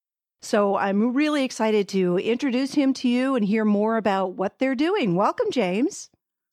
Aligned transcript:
So 0.43 0.77
I'm 0.77 1.15
really 1.15 1.45
excited 1.45 1.89
to 1.91 2.19
introduce 2.19 2.75
him 2.75 2.93
to 2.95 3.09
you 3.09 3.35
and 3.35 3.47
hear 3.47 3.65
more 3.65 3.97
about 3.97 4.35
what 4.35 4.59
they're 4.59 4.75
doing. 4.75 5.15
Welcome, 5.15 5.51
James. 5.51 6.11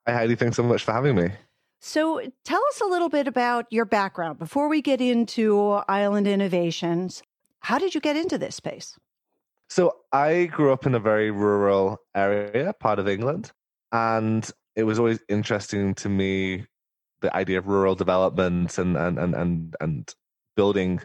Hi, 0.07 0.13
Heidi. 0.13 0.35
Thanks 0.35 0.55
so 0.55 0.63
much 0.63 0.83
for 0.85 0.93
having 0.93 1.15
me. 1.15 1.31
So, 1.79 2.21
tell 2.43 2.61
us 2.69 2.81
a 2.81 2.85
little 2.85 3.09
bit 3.09 3.27
about 3.27 3.65
your 3.69 3.85
background 3.85 4.39
before 4.39 4.67
we 4.67 4.81
get 4.81 4.99
into 4.99 5.81
Island 5.87 6.27
Innovations. 6.27 7.21
How 7.59 7.77
did 7.77 7.93
you 7.93 8.01
get 8.01 8.15
into 8.15 8.37
this 8.37 8.55
space? 8.55 8.97
So, 9.69 9.95
I 10.11 10.45
grew 10.45 10.73
up 10.73 10.85
in 10.85 10.95
a 10.95 10.99
very 10.99 11.29
rural 11.29 11.99
area, 12.15 12.73
part 12.79 12.99
of 12.99 13.07
England, 13.07 13.51
and 13.91 14.49
it 14.75 14.83
was 14.83 14.97
always 14.97 15.19
interesting 15.29 15.93
to 15.95 16.09
me 16.09 16.65
the 17.21 17.35
idea 17.35 17.57
of 17.57 17.67
rural 17.67 17.95
development 17.95 18.77
and 18.77 18.95
and 18.97 19.17
and 19.17 19.35
and, 19.35 19.75
and 19.79 20.15
building 20.55 20.99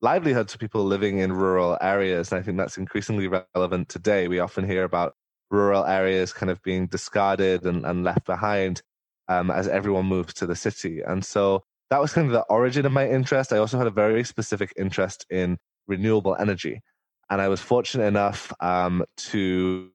livelihoods 0.00 0.52
for 0.52 0.58
people 0.58 0.84
living 0.84 1.18
in 1.18 1.32
rural 1.32 1.76
areas. 1.80 2.30
And 2.30 2.40
I 2.40 2.42
think 2.42 2.56
that's 2.56 2.78
increasingly 2.78 3.28
relevant 3.28 3.88
today. 3.88 4.28
We 4.28 4.38
often 4.38 4.66
hear 4.66 4.84
about 4.84 5.14
rural 5.50 5.84
areas 5.84 6.32
kind 6.32 6.50
of 6.50 6.62
being 6.62 6.86
discarded 6.86 7.64
and, 7.64 7.84
and 7.84 8.04
left 8.04 8.24
behind 8.24 8.82
um, 9.28 9.50
as 9.50 9.68
everyone 9.68 10.06
moved 10.06 10.36
to 10.38 10.46
the 10.46 10.56
city. 10.56 11.00
And 11.00 11.24
so 11.24 11.62
that 11.90 12.00
was 12.00 12.12
kind 12.12 12.26
of 12.26 12.32
the 12.32 12.42
origin 12.42 12.86
of 12.86 12.92
my 12.92 13.08
interest. 13.08 13.52
I 13.52 13.58
also 13.58 13.78
had 13.78 13.86
a 13.86 13.90
very 13.90 14.24
specific 14.24 14.72
interest 14.76 15.26
in 15.30 15.58
renewable 15.86 16.36
energy. 16.38 16.80
And 17.30 17.40
I 17.40 17.48
was 17.48 17.60
fortunate 17.60 18.06
enough 18.06 18.52
um, 18.60 19.04
to 19.18 19.90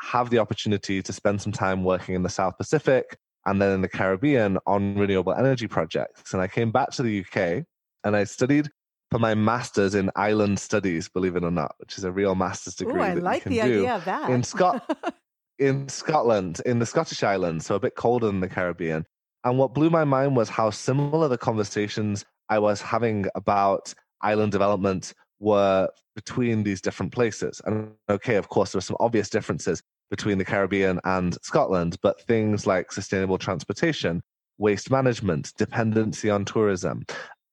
have 0.00 0.30
the 0.30 0.38
opportunity 0.38 1.02
to 1.02 1.12
spend 1.12 1.40
some 1.40 1.52
time 1.52 1.84
working 1.84 2.14
in 2.14 2.22
the 2.22 2.28
South 2.28 2.56
Pacific 2.58 3.16
and 3.46 3.60
then 3.60 3.72
in 3.72 3.82
the 3.82 3.88
Caribbean 3.88 4.58
on 4.66 4.96
renewable 4.96 5.32
energy 5.32 5.68
projects. 5.68 6.32
And 6.32 6.42
I 6.42 6.48
came 6.48 6.70
back 6.70 6.90
to 6.92 7.02
the 7.02 7.20
UK 7.20 7.64
and 8.04 8.16
I 8.16 8.24
studied 8.24 8.68
for 9.10 9.18
my 9.18 9.34
master's 9.34 9.94
in 9.94 10.10
island 10.16 10.58
studies, 10.58 11.08
believe 11.08 11.36
it 11.36 11.44
or 11.44 11.50
not, 11.50 11.74
which 11.78 11.98
is 11.98 12.04
a 12.04 12.10
real 12.10 12.34
master's 12.34 12.74
degree. 12.76 13.00
Ooh, 13.00 13.02
I 13.02 13.14
like 13.14 13.44
the 13.44 13.60
idea 13.60 13.94
of 13.94 14.04
that. 14.06 14.30
In 14.30 14.42
Scott 14.42 14.84
in 15.58 15.88
Scotland, 15.88 16.60
in 16.66 16.78
the 16.78 16.86
Scottish 16.86 17.22
Islands, 17.22 17.66
so 17.66 17.74
a 17.74 17.80
bit 17.80 17.94
colder 17.94 18.26
than 18.26 18.40
the 18.40 18.48
Caribbean. 18.48 19.04
And 19.44 19.58
what 19.58 19.74
blew 19.74 19.90
my 19.90 20.04
mind 20.04 20.36
was 20.36 20.48
how 20.48 20.70
similar 20.70 21.28
the 21.28 21.38
conversations 21.38 22.24
I 22.48 22.58
was 22.58 22.80
having 22.80 23.26
about 23.34 23.92
island 24.20 24.52
development 24.52 25.14
were 25.40 25.88
between 26.14 26.62
these 26.62 26.80
different 26.80 27.12
places. 27.12 27.60
And 27.64 27.92
okay, 28.08 28.36
of 28.36 28.48
course, 28.48 28.72
there 28.72 28.78
were 28.78 28.82
some 28.82 28.96
obvious 29.00 29.28
differences 29.28 29.82
between 30.10 30.38
the 30.38 30.44
Caribbean 30.44 31.00
and 31.04 31.36
Scotland, 31.42 31.96
but 32.02 32.20
things 32.22 32.66
like 32.66 32.92
sustainable 32.92 33.38
transportation, 33.38 34.22
waste 34.58 34.90
management, 34.90 35.52
dependency 35.56 36.30
on 36.30 36.44
tourism, 36.44 37.04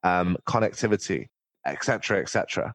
um, 0.03 0.37
connectivity, 0.47 1.27
etc., 1.65 2.19
etc. 2.19 2.73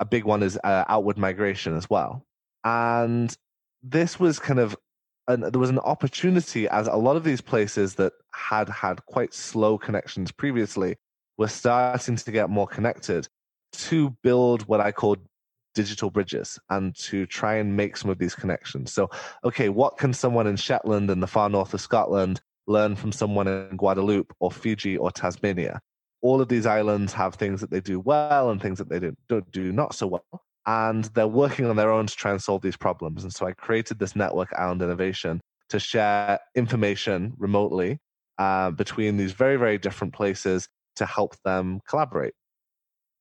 A 0.00 0.04
big 0.04 0.24
one 0.24 0.42
is 0.42 0.58
uh, 0.64 0.84
outward 0.88 1.18
migration 1.18 1.76
as 1.76 1.88
well. 1.88 2.24
And 2.64 3.34
this 3.82 4.20
was 4.20 4.38
kind 4.38 4.60
of 4.60 4.76
and 5.28 5.44
there 5.44 5.60
was 5.60 5.70
an 5.70 5.78
opportunity 5.80 6.68
as 6.68 6.88
a 6.88 6.96
lot 6.96 7.16
of 7.16 7.24
these 7.24 7.40
places 7.40 7.94
that 7.94 8.12
had 8.34 8.68
had 8.68 9.04
quite 9.06 9.32
slow 9.32 9.78
connections 9.78 10.32
previously 10.32 10.96
were 11.38 11.48
starting 11.48 12.16
to 12.16 12.32
get 12.32 12.50
more 12.50 12.66
connected 12.66 13.28
to 13.72 14.10
build 14.22 14.62
what 14.66 14.80
I 14.80 14.90
call 14.90 15.16
digital 15.74 16.10
bridges 16.10 16.58
and 16.70 16.94
to 16.96 17.24
try 17.26 17.54
and 17.54 17.76
make 17.76 17.96
some 17.96 18.10
of 18.10 18.18
these 18.18 18.34
connections. 18.34 18.92
So, 18.92 19.10
okay, 19.44 19.68
what 19.68 19.96
can 19.96 20.12
someone 20.12 20.46
in 20.46 20.56
Shetland 20.56 21.10
in 21.10 21.20
the 21.20 21.26
far 21.26 21.48
north 21.48 21.72
of 21.72 21.80
Scotland 21.80 22.40
learn 22.66 22.96
from 22.96 23.12
someone 23.12 23.48
in 23.48 23.76
Guadeloupe 23.76 24.34
or 24.40 24.50
Fiji 24.50 24.96
or 24.96 25.10
Tasmania? 25.10 25.80
All 26.20 26.40
of 26.40 26.48
these 26.48 26.66
islands 26.66 27.12
have 27.14 27.36
things 27.36 27.60
that 27.60 27.70
they 27.70 27.80
do 27.80 28.00
well 28.00 28.50
and 28.50 28.60
things 28.60 28.78
that 28.78 28.88
they 28.88 28.98
don't, 28.98 29.18
don't 29.28 29.50
do 29.50 29.72
not 29.72 29.94
so 29.94 30.08
well 30.08 30.42
and 30.66 31.04
they're 31.06 31.26
working 31.26 31.66
on 31.66 31.76
their 31.76 31.90
own 31.90 32.06
to 32.06 32.14
try 32.14 32.30
and 32.30 32.42
solve 32.42 32.62
these 32.62 32.76
problems. 32.76 33.24
And 33.24 33.32
so 33.32 33.46
I 33.46 33.52
created 33.52 33.98
this 33.98 34.14
network, 34.14 34.52
Island 34.56 34.82
Innovation, 34.82 35.40
to 35.70 35.80
share 35.80 36.38
information 36.54 37.34
remotely 37.38 37.98
uh, 38.38 38.70
between 38.70 39.16
these 39.16 39.32
very, 39.32 39.56
very 39.56 39.78
different 39.78 40.14
places 40.14 40.68
to 40.96 41.06
help 41.06 41.34
them 41.44 41.80
collaborate. 41.88 42.34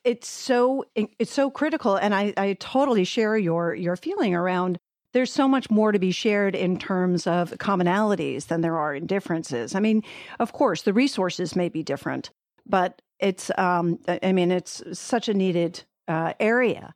It's 0.03 0.27
so 0.27 0.83
it's 0.95 1.31
so 1.31 1.51
critical, 1.51 1.95
and 1.95 2.15
I, 2.15 2.33
I 2.35 2.57
totally 2.59 3.03
share 3.03 3.37
your 3.37 3.75
your 3.75 3.95
feeling 3.95 4.33
around. 4.33 4.79
There's 5.13 5.31
so 5.31 5.47
much 5.47 5.69
more 5.69 5.91
to 5.91 5.99
be 5.99 6.11
shared 6.11 6.55
in 6.55 6.79
terms 6.79 7.27
of 7.27 7.51
commonalities 7.51 8.47
than 8.47 8.61
there 8.61 8.77
are 8.79 8.95
in 8.95 9.05
differences. 9.05 9.75
I 9.75 9.79
mean, 9.79 10.03
of 10.39 10.53
course, 10.53 10.81
the 10.83 10.93
resources 10.93 11.55
may 11.55 11.69
be 11.69 11.83
different, 11.83 12.31
but 12.65 12.99
it's 13.19 13.51
um, 13.59 13.99
I 14.07 14.31
mean, 14.31 14.51
it's 14.51 14.81
such 14.97 15.29
a 15.29 15.35
needed 15.35 15.83
uh, 16.07 16.33
area. 16.39 16.93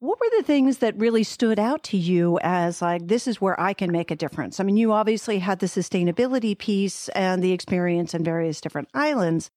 What 0.00 0.20
were 0.20 0.30
the 0.36 0.44
things 0.44 0.78
that 0.78 0.96
really 0.96 1.24
stood 1.24 1.58
out 1.58 1.82
to 1.84 1.96
you 1.96 2.38
as 2.42 2.80
like, 2.80 3.08
this 3.08 3.26
is 3.26 3.40
where 3.40 3.60
I 3.60 3.72
can 3.72 3.90
make 3.90 4.12
a 4.12 4.16
difference? 4.16 4.60
I 4.60 4.62
mean, 4.62 4.76
you 4.76 4.92
obviously 4.92 5.40
had 5.40 5.58
the 5.58 5.66
sustainability 5.66 6.56
piece 6.56 7.08
and 7.10 7.42
the 7.42 7.50
experience 7.50 8.14
in 8.14 8.22
various 8.22 8.60
different 8.60 8.88
islands. 8.94 9.50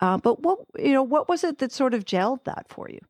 Uh, 0.00 0.18
but 0.18 0.42
what, 0.42 0.58
you 0.78 0.92
know, 0.92 1.02
what 1.02 1.30
was 1.30 1.44
it 1.44 1.58
that 1.58 1.72
sort 1.72 1.94
of 1.94 2.04
gelled 2.04 2.44
that 2.44 2.66
for 2.68 2.90
you? 2.90 3.00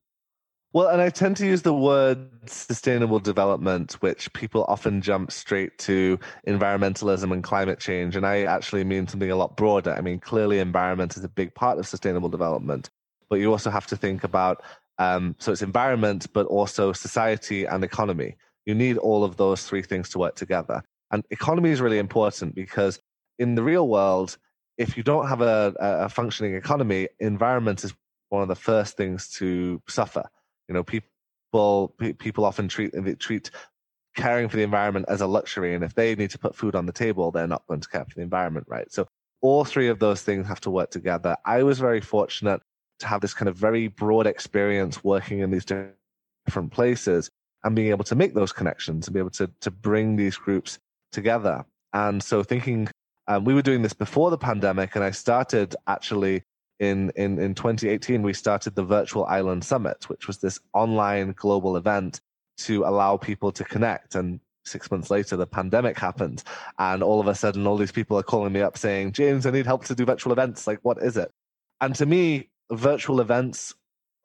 Well, 0.73 0.87
and 0.87 1.03
I 1.03 1.11
tend 1.11 1.37
to 1.39 1.47
use 1.47 1.63
the 1.63 1.75
word 1.75 2.31
sustainable 2.49 3.19
development, 3.19 3.95
which 3.95 4.33
people 4.33 4.65
often 4.69 5.01
jump 5.03 5.33
straight 5.33 5.77
to 5.79 6.21
environmentalism 6.47 7.33
and 7.33 7.43
climate 7.43 7.81
change. 7.81 8.15
And 8.15 8.25
I 8.25 8.45
actually 8.45 8.85
mean 8.85 9.09
something 9.09 9.33
a 9.33 9.35
lot 9.35 9.57
broader. 9.57 9.93
I 9.93 10.03
mean, 10.03 10.21
clearly, 10.21 10.61
environment 10.61 11.17
is 11.17 11.25
a 11.25 11.29
big 11.29 11.53
part 11.57 11.81
of 11.81 11.89
sustainable 11.89 12.29
development, 12.29 12.91
but 13.29 13.41
you 13.41 13.51
also 13.51 13.71
have 13.71 13.89
to 13.89 13.97
think 13.97 14.23
about 14.23 14.63
um, 15.01 15.35
so 15.39 15.51
it's 15.51 15.63
environment, 15.63 16.27
but 16.35 16.47
also 16.47 16.93
society 16.93 17.65
and 17.65 17.83
economy. 17.83 18.37
You 18.67 18.75
need 18.75 18.99
all 18.99 19.25
of 19.25 19.39
those 19.39 19.65
three 19.65 19.83
things 19.83 20.11
to 20.11 20.19
work 20.19 20.37
together. 20.37 20.83
And 21.11 21.25
economy 21.31 21.71
is 21.71 21.81
really 21.81 21.99
important 21.99 22.55
because 22.55 23.01
in 23.39 23.55
the 23.55 23.63
real 23.63 23.89
world, 23.89 24.37
if 24.77 24.99
you 24.99 25.03
don't 25.03 25.27
have 25.27 25.41
a, 25.41 25.75
a 25.81 26.09
functioning 26.11 26.55
economy, 26.55 27.09
environment 27.19 27.83
is 27.83 27.95
one 28.29 28.43
of 28.43 28.49
the 28.49 28.55
first 28.55 28.99
things 28.99 29.31
to 29.39 29.81
suffer. 29.89 30.23
You 30.69 30.75
know, 30.75 30.85
people 30.85 31.09
people 32.19 32.45
often 32.45 32.69
treat 32.69 32.93
treat 33.19 33.51
caring 34.17 34.51
for 34.51 34.57
the 34.59 34.63
environment 34.63 35.07
as 35.09 35.23
a 35.23 35.27
luxury, 35.27 35.75
and 35.75 35.83
if 35.83 35.95
they 35.95 36.15
need 36.15 36.31
to 36.31 36.39
put 36.39 36.55
food 36.55 36.77
on 36.77 36.85
the 36.85 36.93
table, 36.93 37.31
they're 37.31 37.47
not 37.47 37.67
going 37.67 37.81
to 37.81 37.89
care 37.89 38.05
for 38.05 38.15
the 38.17 38.23
environment, 38.23 38.67
right? 38.69 38.93
So 38.93 39.09
all 39.41 39.65
three 39.65 39.89
of 39.89 39.99
those 39.99 40.23
things 40.23 40.47
have 40.47 40.61
to 40.61 40.71
work 40.71 40.91
together. 40.91 41.37
I 41.47 41.63
was 41.63 41.79
very 41.79 42.03
fortunate 42.03 42.61
to 43.01 43.07
have 43.07 43.21
this 43.21 43.35
kind 43.35 43.49
of 43.49 43.57
very 43.57 43.89
broad 43.89 44.27
experience 44.27 45.03
working 45.03 45.41
in 45.41 45.51
these 45.51 45.65
different 45.65 46.71
places 46.71 47.31
and 47.65 47.77
being 47.77 47.91
able 47.91 48.05
to 48.05 48.15
make 48.15 48.35
those 48.35 48.53
connections 48.53 49.07
and 49.07 49.15
be 49.15 49.21
able 49.21 49.31
to 49.31 49.51
to 49.61 49.71
bring 49.71 50.17
these 50.17 50.37
groups 50.37 50.79
together. 51.13 51.65
And 51.93 52.23
so 52.23 52.43
thinking 52.43 52.89
um, 53.31 53.45
we 53.45 53.55
were 53.55 53.63
doing 53.63 53.83
this 53.83 53.93
before 53.93 54.31
the 54.31 54.39
pandemic, 54.39 54.97
and 54.97 55.05
I 55.05 55.13
started 55.13 55.77
actually 55.87 56.43
in, 56.81 57.13
in 57.15 57.39
in 57.39 57.55
2018. 57.55 58.23
We 58.23 58.33
started 58.33 58.75
the 58.75 58.83
Virtual 58.83 59.25
Island 59.27 59.65
Summit, 59.65 60.09
which 60.09 60.27
was 60.27 60.39
this 60.39 60.59
online 60.73 61.33
global 61.37 61.77
event 61.77 62.21
to 62.59 62.85
allow 62.85 63.17
people 63.17 63.53
to 63.53 63.65
connect. 63.65 64.15
And 64.15 64.41
six 64.65 64.91
months 64.91 65.11
later, 65.11 65.37
the 65.37 65.47
pandemic 65.47 65.99
happened, 65.99 66.43
and 66.79 67.03
all 67.03 67.21
of 67.21 67.29
a 67.29 67.35
sudden, 67.35 67.67
all 67.67 67.77
these 67.77 67.93
people 67.93 68.19
are 68.19 68.25
calling 68.25 68.53
me 68.53 68.63
up 68.63 68.77
saying, 68.77 69.13
"James, 69.13 69.47
I 69.47 69.53
need 69.53 69.67
help 69.67 69.85
to 69.85 69.95
do 69.95 70.05
virtual 70.05 70.33
events. 70.33 70.67
Like, 70.67 70.81
what 70.83 70.99
is 70.99 71.17
it?" 71.17 71.31
And 71.81 71.95
to 71.95 72.07
me, 72.07 72.50
virtual 72.71 73.21
events 73.21 73.75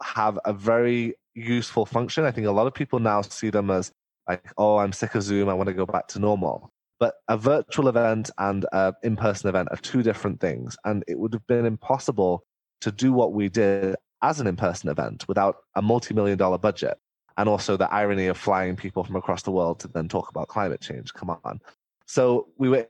have 0.03 0.39
a 0.45 0.53
very 0.53 1.15
useful 1.33 1.85
function. 1.85 2.25
I 2.25 2.31
think 2.31 2.47
a 2.47 2.51
lot 2.51 2.67
of 2.67 2.73
people 2.73 2.99
now 2.99 3.21
see 3.21 3.49
them 3.49 3.69
as 3.71 3.91
like, 4.27 4.43
oh, 4.57 4.77
I'm 4.77 4.91
sick 4.91 5.15
of 5.15 5.23
Zoom. 5.23 5.49
I 5.49 5.53
want 5.53 5.67
to 5.67 5.73
go 5.73 5.85
back 5.85 6.07
to 6.09 6.19
normal. 6.19 6.71
But 6.99 7.15
a 7.27 7.37
virtual 7.37 7.87
event 7.89 8.29
and 8.37 8.65
an 8.71 8.93
in 9.03 9.15
person 9.15 9.49
event 9.49 9.67
are 9.71 9.77
two 9.77 10.01
different 10.01 10.39
things. 10.39 10.77
And 10.85 11.03
it 11.07 11.19
would 11.19 11.33
have 11.33 11.45
been 11.47 11.65
impossible 11.65 12.43
to 12.81 12.91
do 12.91 13.11
what 13.11 13.33
we 13.33 13.49
did 13.49 13.95
as 14.21 14.39
an 14.39 14.47
in 14.47 14.55
person 14.55 14.89
event 14.89 15.27
without 15.27 15.57
a 15.75 15.81
multi 15.81 16.13
million 16.13 16.37
dollar 16.37 16.57
budget. 16.57 16.97
And 17.37 17.49
also 17.49 17.75
the 17.75 17.91
irony 17.93 18.27
of 18.27 18.37
flying 18.37 18.77
people 18.77 19.03
from 19.03 19.17
across 19.17 19.43
the 19.43 19.51
world 19.51 19.79
to 19.81 19.89
then 19.89 20.07
talk 20.07 20.29
about 20.29 20.47
climate 20.47 20.79
change. 20.79 21.13
Come 21.13 21.29
on. 21.29 21.59
So 22.07 22.47
we 22.57 22.69
were 22.69 22.87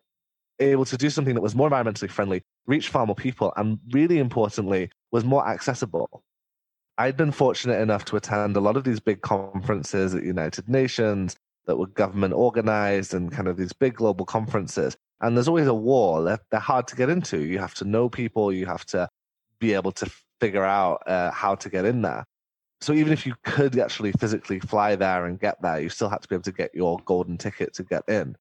able 0.59 0.85
to 0.85 0.97
do 0.97 1.09
something 1.09 1.35
that 1.35 1.41
was 1.41 1.55
more 1.55 1.69
environmentally 1.69 2.09
friendly, 2.09 2.41
reach 2.65 2.89
far 2.89 3.05
more 3.05 3.15
people, 3.15 3.53
and 3.57 3.79
really 3.91 4.19
importantly, 4.19 4.89
was 5.11 5.23
more 5.23 5.47
accessible. 5.47 6.23
I'd 6.97 7.17
been 7.17 7.31
fortunate 7.31 7.81
enough 7.81 8.05
to 8.05 8.15
attend 8.15 8.55
a 8.55 8.61
lot 8.61 8.77
of 8.77 8.85
these 8.85 8.99
big 8.99 9.21
conferences 9.21 10.15
at 10.15 10.23
United 10.23 10.69
Nations 10.69 11.35
that 11.65 11.77
were 11.77 11.87
government 11.87 12.33
organized 12.33 13.13
and 13.13 13.31
kind 13.31 13.47
of 13.47 13.57
these 13.57 13.73
big 13.73 13.95
global 13.95 14.25
conferences. 14.25 14.95
And 15.21 15.35
there's 15.35 15.47
always 15.47 15.67
a 15.67 15.73
wall. 15.73 16.23
They're, 16.23 16.39
they're 16.51 16.59
hard 16.59 16.87
to 16.87 16.95
get 16.95 17.09
into. 17.09 17.43
You 17.43 17.59
have 17.59 17.73
to 17.75 17.85
know 17.85 18.07
people. 18.07 18.53
You 18.53 18.65
have 18.65 18.85
to 18.87 19.09
be 19.59 19.73
able 19.73 19.91
to 19.93 20.09
figure 20.39 20.63
out 20.63 21.03
uh, 21.07 21.31
how 21.31 21.55
to 21.55 21.69
get 21.69 21.85
in 21.85 22.01
there. 22.01 22.25
So 22.81 22.93
even 22.93 23.13
if 23.13 23.25
you 23.25 23.35
could 23.43 23.77
actually 23.79 24.11
physically 24.13 24.59
fly 24.59 24.95
there 24.95 25.25
and 25.25 25.39
get 25.39 25.61
there, 25.61 25.79
you 25.79 25.89
still 25.89 26.09
had 26.09 26.21
to 26.21 26.27
be 26.27 26.35
able 26.35 26.43
to 26.43 26.51
get 26.51 26.75
your 26.75 26.99
golden 27.05 27.37
ticket 27.37 27.73
to 27.75 27.83
get 27.83 28.03
in. 28.07 28.35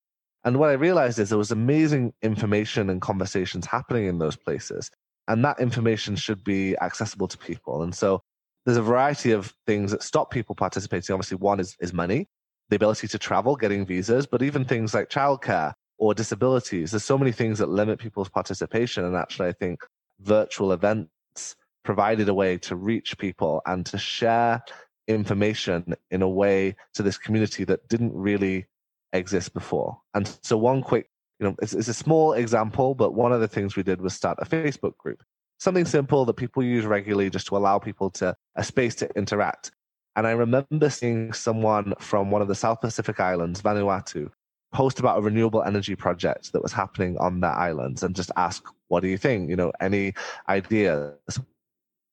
And 0.44 0.58
what 0.58 0.70
I 0.70 0.74
realized 0.74 1.18
is 1.18 1.30
there 1.30 1.38
was 1.38 1.50
amazing 1.50 2.12
information 2.22 2.90
and 2.90 3.00
conversations 3.00 3.66
happening 3.66 4.06
in 4.06 4.18
those 4.18 4.36
places. 4.36 4.90
And 5.26 5.44
that 5.44 5.58
information 5.58 6.16
should 6.16 6.44
be 6.44 6.76
accessible 6.78 7.28
to 7.28 7.38
people. 7.38 7.82
And 7.82 7.94
so 7.94 8.22
there's 8.66 8.76
a 8.76 8.82
variety 8.82 9.30
of 9.30 9.54
things 9.66 9.90
that 9.90 10.02
stop 10.02 10.30
people 10.30 10.54
participating. 10.54 11.14
Obviously, 11.14 11.38
one 11.38 11.60
is, 11.60 11.76
is 11.80 11.92
money, 11.92 12.28
the 12.68 12.76
ability 12.76 13.08
to 13.08 13.18
travel, 13.18 13.56
getting 13.56 13.86
visas, 13.86 14.26
but 14.26 14.42
even 14.42 14.64
things 14.64 14.92
like 14.94 15.08
childcare 15.08 15.72
or 15.98 16.12
disabilities. 16.12 16.90
There's 16.90 17.04
so 17.04 17.16
many 17.16 17.32
things 17.32 17.58
that 17.58 17.68
limit 17.68 17.98
people's 17.98 18.28
participation. 18.28 19.04
And 19.04 19.16
actually, 19.16 19.48
I 19.48 19.52
think 19.52 19.80
virtual 20.20 20.72
events 20.72 21.56
provided 21.84 22.28
a 22.28 22.34
way 22.34 22.58
to 22.58 22.76
reach 22.76 23.16
people 23.18 23.62
and 23.66 23.84
to 23.86 23.98
share 23.98 24.62
information 25.08 25.94
in 26.10 26.22
a 26.22 26.28
way 26.28 26.74
to 26.94 27.02
this 27.02 27.18
community 27.18 27.64
that 27.64 27.86
didn't 27.88 28.14
really 28.14 28.66
exist 29.14 29.54
before. 29.54 29.98
And 30.12 30.28
so, 30.42 30.58
one 30.58 30.82
quick, 30.82 31.08
you 31.38 31.46
know, 31.46 31.56
it's, 31.62 31.72
it's 31.72 31.88
a 31.88 31.94
small 31.94 32.34
example, 32.34 32.94
but 32.94 33.14
one 33.14 33.32
of 33.32 33.40
the 33.40 33.48
things 33.48 33.76
we 33.76 33.82
did 33.82 34.00
was 34.00 34.14
start 34.14 34.38
a 34.40 34.44
Facebook 34.44 34.96
group. 34.98 35.22
Something 35.58 35.86
simple 35.86 36.24
that 36.26 36.34
people 36.34 36.62
use 36.62 36.84
regularly 36.84 37.30
just 37.30 37.46
to 37.46 37.56
allow 37.56 37.78
people 37.78 38.10
to 38.10 38.36
a 38.56 38.64
space 38.64 38.94
to 38.96 39.08
interact. 39.16 39.70
And 40.16 40.26
I 40.26 40.32
remember 40.32 40.90
seeing 40.90 41.32
someone 41.32 41.94
from 41.98 42.30
one 42.30 42.42
of 42.42 42.48
the 42.48 42.54
South 42.54 42.80
Pacific 42.80 43.18
islands, 43.18 43.62
Vanuatu, 43.62 44.30
post 44.72 44.98
about 44.98 45.18
a 45.18 45.22
renewable 45.22 45.62
energy 45.62 45.94
project 45.94 46.52
that 46.52 46.62
was 46.62 46.72
happening 46.72 47.16
on 47.18 47.40
that 47.40 47.56
islands 47.56 48.02
and 48.02 48.14
just 48.14 48.30
ask, 48.36 48.64
what 48.88 49.00
do 49.00 49.08
you 49.08 49.16
think? 49.16 49.48
You 49.48 49.56
know, 49.56 49.72
any 49.80 50.12
ideas? 50.48 51.14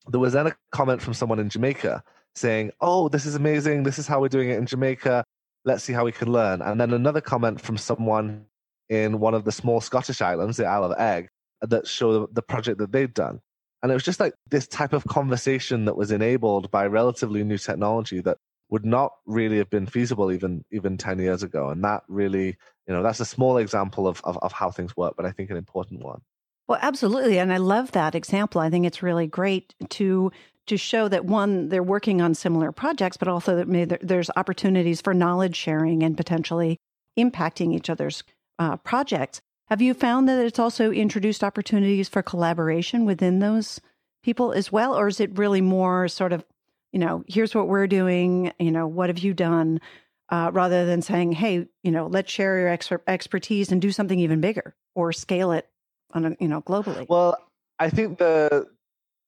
There 0.07 0.19
was 0.19 0.33
then 0.33 0.47
a 0.47 0.55
comment 0.71 1.01
from 1.01 1.13
someone 1.13 1.39
in 1.39 1.49
Jamaica 1.49 2.03
saying, 2.35 2.71
oh, 2.79 3.09
this 3.09 3.25
is 3.25 3.35
amazing. 3.35 3.83
This 3.83 3.99
is 3.99 4.07
how 4.07 4.21
we're 4.21 4.29
doing 4.29 4.49
it 4.49 4.57
in 4.57 4.65
Jamaica 4.65 5.25
let's 5.65 5.83
see 5.83 5.93
how 5.93 6.05
we 6.05 6.11
can 6.11 6.31
learn. 6.31 6.61
And 6.61 6.79
then 6.79 6.93
another 6.93 7.21
comment 7.21 7.61
from 7.61 7.77
someone 7.77 8.45
in 8.89 9.19
one 9.19 9.33
of 9.33 9.45
the 9.45 9.51
small 9.51 9.81
Scottish 9.81 10.21
islands, 10.21 10.57
the 10.57 10.65
Isle 10.65 10.85
of 10.85 10.97
Eigg, 10.97 11.27
that 11.61 11.87
showed 11.87 12.33
the 12.33 12.41
project 12.41 12.79
that 12.79 12.91
they'd 12.91 13.13
done. 13.13 13.39
And 13.81 13.91
it 13.91 13.95
was 13.95 14.03
just 14.03 14.19
like 14.19 14.33
this 14.49 14.67
type 14.67 14.93
of 14.93 15.05
conversation 15.05 15.85
that 15.85 15.95
was 15.95 16.11
enabled 16.11 16.69
by 16.69 16.85
relatively 16.85 17.43
new 17.43 17.57
technology 17.57 18.21
that 18.21 18.37
would 18.69 18.85
not 18.85 19.13
really 19.25 19.57
have 19.57 19.69
been 19.69 19.85
feasible 19.85 20.31
even 20.31 20.63
even 20.71 20.97
10 20.97 21.19
years 21.19 21.43
ago. 21.43 21.69
And 21.69 21.83
that 21.83 22.03
really, 22.07 22.57
you 22.87 22.93
know, 22.93 23.03
that's 23.03 23.19
a 23.19 23.25
small 23.25 23.57
example 23.57 24.07
of, 24.07 24.21
of, 24.23 24.37
of 24.39 24.51
how 24.51 24.71
things 24.71 24.95
work, 24.95 25.15
but 25.17 25.25
I 25.25 25.31
think 25.31 25.49
an 25.49 25.57
important 25.57 26.03
one. 26.03 26.21
Well, 26.67 26.79
absolutely. 26.81 27.37
And 27.37 27.51
I 27.51 27.57
love 27.57 27.91
that 27.91 28.15
example. 28.15 28.61
I 28.61 28.69
think 28.69 28.85
it's 28.85 29.03
really 29.03 29.27
great 29.27 29.75
to 29.89 30.31
to 30.71 30.77
show 30.77 31.09
that 31.09 31.25
one, 31.25 31.67
they're 31.67 31.83
working 31.83 32.21
on 32.21 32.33
similar 32.33 32.71
projects, 32.71 33.17
but 33.17 33.27
also 33.27 33.57
that 33.57 33.67
maybe 33.67 33.97
there's 34.01 34.29
opportunities 34.37 35.01
for 35.01 35.13
knowledge 35.13 35.57
sharing 35.57 36.01
and 36.01 36.15
potentially 36.15 36.77
impacting 37.19 37.75
each 37.75 37.89
other's 37.89 38.23
uh, 38.57 38.77
projects. 38.77 39.41
Have 39.67 39.81
you 39.81 39.93
found 39.93 40.29
that 40.29 40.45
it's 40.45 40.59
also 40.59 40.89
introduced 40.91 41.43
opportunities 41.43 42.07
for 42.07 42.23
collaboration 42.23 43.03
within 43.03 43.39
those 43.39 43.81
people 44.23 44.53
as 44.53 44.71
well? 44.71 44.97
Or 44.97 45.09
is 45.09 45.19
it 45.19 45.37
really 45.37 45.59
more 45.59 46.07
sort 46.07 46.31
of, 46.31 46.45
you 46.93 46.99
know, 46.99 47.25
here's 47.27 47.53
what 47.53 47.67
we're 47.67 47.87
doing, 47.87 48.53
you 48.57 48.71
know, 48.71 48.87
what 48.87 49.09
have 49.09 49.19
you 49.19 49.33
done? 49.33 49.81
Uh, 50.29 50.51
rather 50.53 50.85
than 50.85 51.01
saying, 51.01 51.33
hey, 51.33 51.67
you 51.83 51.91
know, 51.91 52.07
let's 52.07 52.31
share 52.31 52.59
your 52.59 52.69
ex- 52.69 52.89
expertise 53.07 53.73
and 53.73 53.81
do 53.81 53.91
something 53.91 54.19
even 54.19 54.39
bigger 54.39 54.73
or 54.95 55.11
scale 55.11 55.51
it 55.51 55.67
on 56.13 56.23
a, 56.23 56.35
you 56.39 56.47
know, 56.47 56.61
globally. 56.61 57.05
Well, 57.09 57.35
I 57.77 57.89
think 57.89 58.19
the 58.19 58.67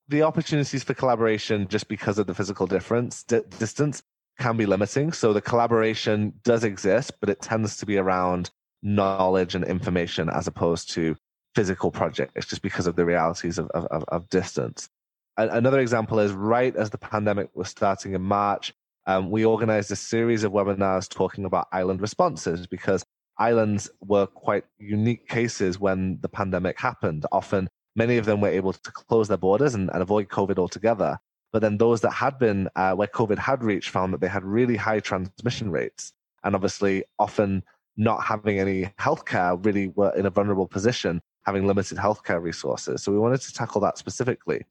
the 0.07 0.23
opportunities 0.23 0.83
for 0.83 0.93
collaboration 0.93 1.67
just 1.67 1.87
because 1.87 2.17
of 2.17 2.27
the 2.27 2.33
physical 2.33 2.67
difference 2.67 3.23
d- 3.23 3.41
distance 3.59 4.03
can 4.39 4.57
be 4.57 4.65
limiting. 4.65 5.11
So 5.11 5.31
the 5.31 5.41
collaboration 5.41 6.33
does 6.43 6.63
exist 6.63 7.11
but 7.19 7.29
it 7.29 7.41
tends 7.41 7.77
to 7.77 7.85
be 7.85 7.97
around 7.97 8.51
knowledge 8.81 9.55
and 9.55 9.63
information 9.63 10.29
as 10.29 10.47
opposed 10.47 10.91
to 10.91 11.15
physical 11.55 11.91
projects 11.91 12.33
It's 12.35 12.47
just 12.47 12.61
because 12.61 12.87
of 12.87 12.95
the 12.95 13.05
realities 13.05 13.57
of, 13.57 13.67
of, 13.69 14.03
of 14.07 14.29
distance. 14.29 14.89
Another 15.37 15.79
example 15.79 16.19
is 16.19 16.31
right 16.31 16.75
as 16.75 16.89
the 16.89 16.97
pandemic 16.97 17.49
was 17.55 17.69
starting 17.69 18.13
in 18.13 18.21
march 18.21 18.73
um, 19.05 19.29
we 19.29 19.43
organized 19.45 19.91
a 19.91 19.95
series 19.95 20.43
of 20.43 20.53
webinars 20.53 21.09
talking 21.09 21.45
about 21.45 21.67
island 21.71 22.01
responses 22.01 22.67
because 22.67 23.03
islands 23.37 23.89
were 24.01 24.27
quite 24.27 24.63
unique 24.77 25.27
cases 25.27 25.79
when 25.79 26.19
the 26.21 26.29
pandemic 26.29 26.79
happened. 26.79 27.25
Often 27.31 27.67
many 27.95 28.17
of 28.17 28.25
them 28.25 28.41
were 28.41 28.49
able 28.49 28.73
to 28.73 28.91
close 28.91 29.27
their 29.27 29.37
borders 29.37 29.75
and, 29.75 29.89
and 29.91 30.01
avoid 30.01 30.27
COVID 30.29 30.57
altogether. 30.57 31.19
But 31.51 31.61
then 31.61 31.77
those 31.77 32.01
that 32.01 32.11
had 32.11 32.39
been 32.39 32.67
uh, 32.75 32.93
where 32.93 33.07
COVID 33.07 33.37
had 33.37 33.63
reached 33.63 33.89
found 33.89 34.13
that 34.13 34.21
they 34.21 34.27
had 34.27 34.43
really 34.43 34.75
high 34.75 34.99
transmission 34.99 35.69
rates. 35.69 36.11
And 36.43 36.55
obviously, 36.55 37.03
often 37.19 37.63
not 37.95 38.23
having 38.23 38.59
any 38.59 38.85
healthcare 38.99 39.63
really 39.63 39.87
were 39.89 40.13
in 40.15 40.25
a 40.25 40.31
vulnerable 40.31 40.67
position, 40.67 41.21
having 41.45 41.67
limited 41.67 41.97
healthcare 41.97 42.41
resources. 42.41 43.03
So 43.03 43.11
we 43.11 43.19
wanted 43.19 43.41
to 43.41 43.53
tackle 43.53 43.81
that 43.81 43.97
specifically. 43.97 44.65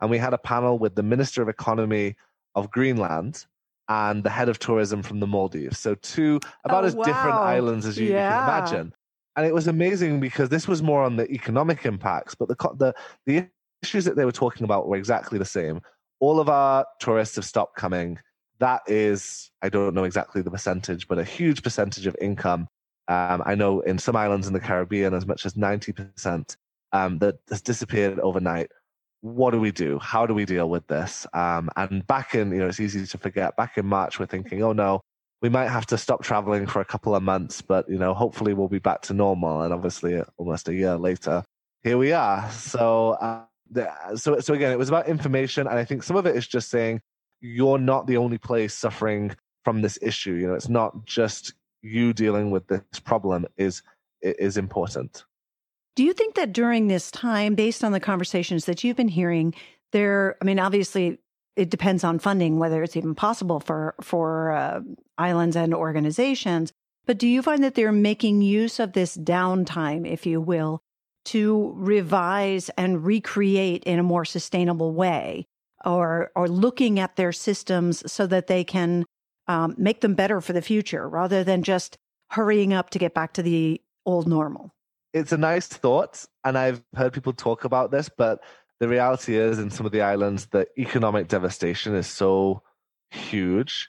And 0.00 0.10
we 0.10 0.18
had 0.18 0.32
a 0.32 0.38
panel 0.38 0.78
with 0.78 0.94
the 0.94 1.02
Minister 1.02 1.42
of 1.42 1.48
Economy 1.48 2.16
of 2.54 2.70
Greenland 2.70 3.44
and 3.88 4.24
the 4.24 4.30
head 4.30 4.48
of 4.48 4.58
tourism 4.58 5.02
from 5.02 5.20
the 5.20 5.26
Maldives. 5.26 5.78
So 5.78 5.94
two 5.96 6.40
about 6.64 6.84
oh, 6.84 6.86
as 6.86 6.96
wow. 6.96 7.04
different 7.04 7.36
islands 7.36 7.84
as 7.84 7.98
you, 7.98 8.08
yeah. 8.08 8.24
you, 8.24 8.40
can 8.40 8.48
imagine 8.48 8.94
and 9.36 9.46
it 9.46 9.54
was 9.54 9.66
amazing 9.66 10.20
because 10.20 10.48
this 10.48 10.68
was 10.68 10.82
more 10.82 11.02
on 11.02 11.16
the 11.16 11.30
economic 11.30 11.84
impacts, 11.86 12.34
but 12.34 12.48
the 12.48 12.56
the 12.76 12.94
the 13.26 13.48
issues 13.82 14.04
that 14.04 14.16
they 14.16 14.24
were 14.24 14.32
talking 14.32 14.64
about 14.64 14.88
were 14.88 14.96
exactly 14.96 15.38
the 15.38 15.44
same. 15.44 15.80
All 16.20 16.38
of 16.38 16.48
our 16.48 16.86
tourists 17.00 17.36
have 17.36 17.44
stopped 17.44 17.76
coming. 17.76 18.18
That 18.58 18.82
is, 18.86 19.50
I 19.60 19.68
don't 19.68 19.94
know 19.94 20.04
exactly 20.04 20.40
the 20.40 20.50
percentage, 20.50 21.08
but 21.08 21.18
a 21.18 21.24
huge 21.24 21.62
percentage 21.62 22.06
of 22.06 22.16
income. 22.20 22.68
Um, 23.08 23.42
I 23.44 23.56
know 23.56 23.80
in 23.80 23.98
some 23.98 24.14
islands 24.14 24.46
in 24.46 24.52
the 24.52 24.60
Caribbean, 24.60 25.14
as 25.14 25.26
much 25.26 25.44
as 25.44 25.56
ninety 25.56 25.92
percent 25.92 26.56
um, 26.92 27.18
that 27.18 27.36
has 27.48 27.60
disappeared 27.60 28.20
overnight. 28.20 28.70
What 29.22 29.52
do 29.52 29.60
we 29.60 29.70
do? 29.70 30.00
How 30.00 30.26
do 30.26 30.34
we 30.34 30.44
deal 30.44 30.68
with 30.68 30.86
this? 30.88 31.26
Um, 31.32 31.70
and 31.76 32.04
back 32.08 32.34
in, 32.34 32.50
you 32.50 32.58
know, 32.58 32.66
it's 32.66 32.80
easy 32.80 33.06
to 33.06 33.18
forget. 33.18 33.56
Back 33.56 33.78
in 33.78 33.86
March, 33.86 34.18
we're 34.18 34.26
thinking, 34.26 34.64
oh 34.64 34.72
no, 34.72 35.00
we 35.42 35.48
might 35.48 35.68
have 35.68 35.86
to 35.86 35.98
stop 35.98 36.22
traveling 36.22 36.66
for 36.66 36.80
a 36.80 36.84
couple 36.84 37.16
of 37.16 37.22
months, 37.22 37.60
but 37.60 37.88
you 37.88 37.98
know, 37.98 38.14
hopefully 38.14 38.54
we'll 38.54 38.68
be 38.68 38.78
back 38.78 39.02
to 39.02 39.12
normal. 39.12 39.62
And 39.62 39.74
obviously, 39.74 40.22
almost 40.38 40.68
a 40.68 40.74
year 40.74 40.96
later, 40.96 41.42
here 41.82 41.98
we 41.98 42.12
are. 42.12 42.48
So, 42.52 43.10
uh, 43.14 43.44
so, 44.14 44.38
so 44.38 44.54
again, 44.54 44.70
it 44.70 44.78
was 44.78 44.88
about 44.88 45.08
information, 45.08 45.66
and 45.66 45.76
I 45.78 45.84
think 45.84 46.04
some 46.04 46.16
of 46.16 46.26
it 46.26 46.36
is 46.36 46.46
just 46.46 46.70
saying 46.70 47.00
you're 47.40 47.78
not 47.78 48.06
the 48.06 48.16
only 48.16 48.38
place 48.38 48.72
suffering 48.72 49.34
from 49.64 49.82
this 49.82 49.98
issue. 50.00 50.34
You 50.34 50.46
know, 50.46 50.54
it's 50.54 50.68
not 50.68 51.04
just 51.04 51.54
you 51.82 52.12
dealing 52.12 52.52
with 52.52 52.68
this 52.68 53.00
problem 53.04 53.44
is 53.56 53.82
is 54.22 54.56
important. 54.56 55.24
Do 55.96 56.04
you 56.04 56.12
think 56.12 56.36
that 56.36 56.52
during 56.52 56.86
this 56.86 57.10
time, 57.10 57.56
based 57.56 57.82
on 57.82 57.90
the 57.90 58.00
conversations 58.00 58.64
that 58.66 58.84
you've 58.84 58.96
been 58.96 59.08
hearing, 59.08 59.54
there, 59.90 60.36
I 60.40 60.44
mean, 60.44 60.60
obviously 60.60 61.18
it 61.56 61.70
depends 61.70 62.04
on 62.04 62.18
funding 62.18 62.58
whether 62.58 62.82
it's 62.82 62.96
even 62.96 63.14
possible 63.14 63.60
for 63.60 63.94
for 64.00 64.52
uh, 64.52 64.80
islands 65.18 65.56
and 65.56 65.74
organizations. 65.74 66.72
But 67.04 67.18
do 67.18 67.26
you 67.26 67.42
find 67.42 67.64
that 67.64 67.74
they're 67.74 67.92
making 67.92 68.42
use 68.42 68.78
of 68.78 68.92
this 68.92 69.16
downtime 69.16 70.06
if 70.06 70.24
you 70.24 70.40
will 70.40 70.80
to 71.24 71.72
revise 71.76 72.70
and 72.70 73.04
recreate 73.04 73.84
in 73.84 73.98
a 73.98 74.04
more 74.04 74.24
sustainable 74.24 74.92
way? 74.92 75.46
Or 75.84 76.30
or 76.36 76.48
looking 76.48 76.98
at 76.98 77.16
their 77.16 77.32
systems 77.32 78.10
so 78.10 78.26
that 78.28 78.46
they 78.46 78.64
can 78.64 79.04
um, 79.48 79.74
make 79.76 80.00
them 80.00 80.14
better 80.14 80.40
for 80.40 80.52
the 80.52 80.62
future 80.62 81.08
rather 81.08 81.42
than 81.42 81.62
just 81.62 81.98
hurrying 82.30 82.72
up 82.72 82.90
to 82.90 82.98
get 82.98 83.14
back 83.14 83.34
to 83.34 83.42
the 83.42 83.80
old 84.06 84.28
normal? 84.28 84.72
It's 85.12 85.32
a 85.32 85.36
nice 85.36 85.66
thought 85.66 86.24
and 86.44 86.58
i've 86.58 86.82
heard 86.94 87.12
people 87.12 87.32
talk 87.32 87.64
about 87.64 87.90
this 87.90 88.08
but 88.08 88.42
the 88.82 88.88
reality 88.88 89.36
is 89.36 89.60
in 89.60 89.70
some 89.70 89.86
of 89.86 89.92
the 89.92 90.02
islands 90.02 90.46
the 90.46 90.66
economic 90.76 91.28
devastation 91.28 91.94
is 91.94 92.08
so 92.08 92.60
huge 93.12 93.88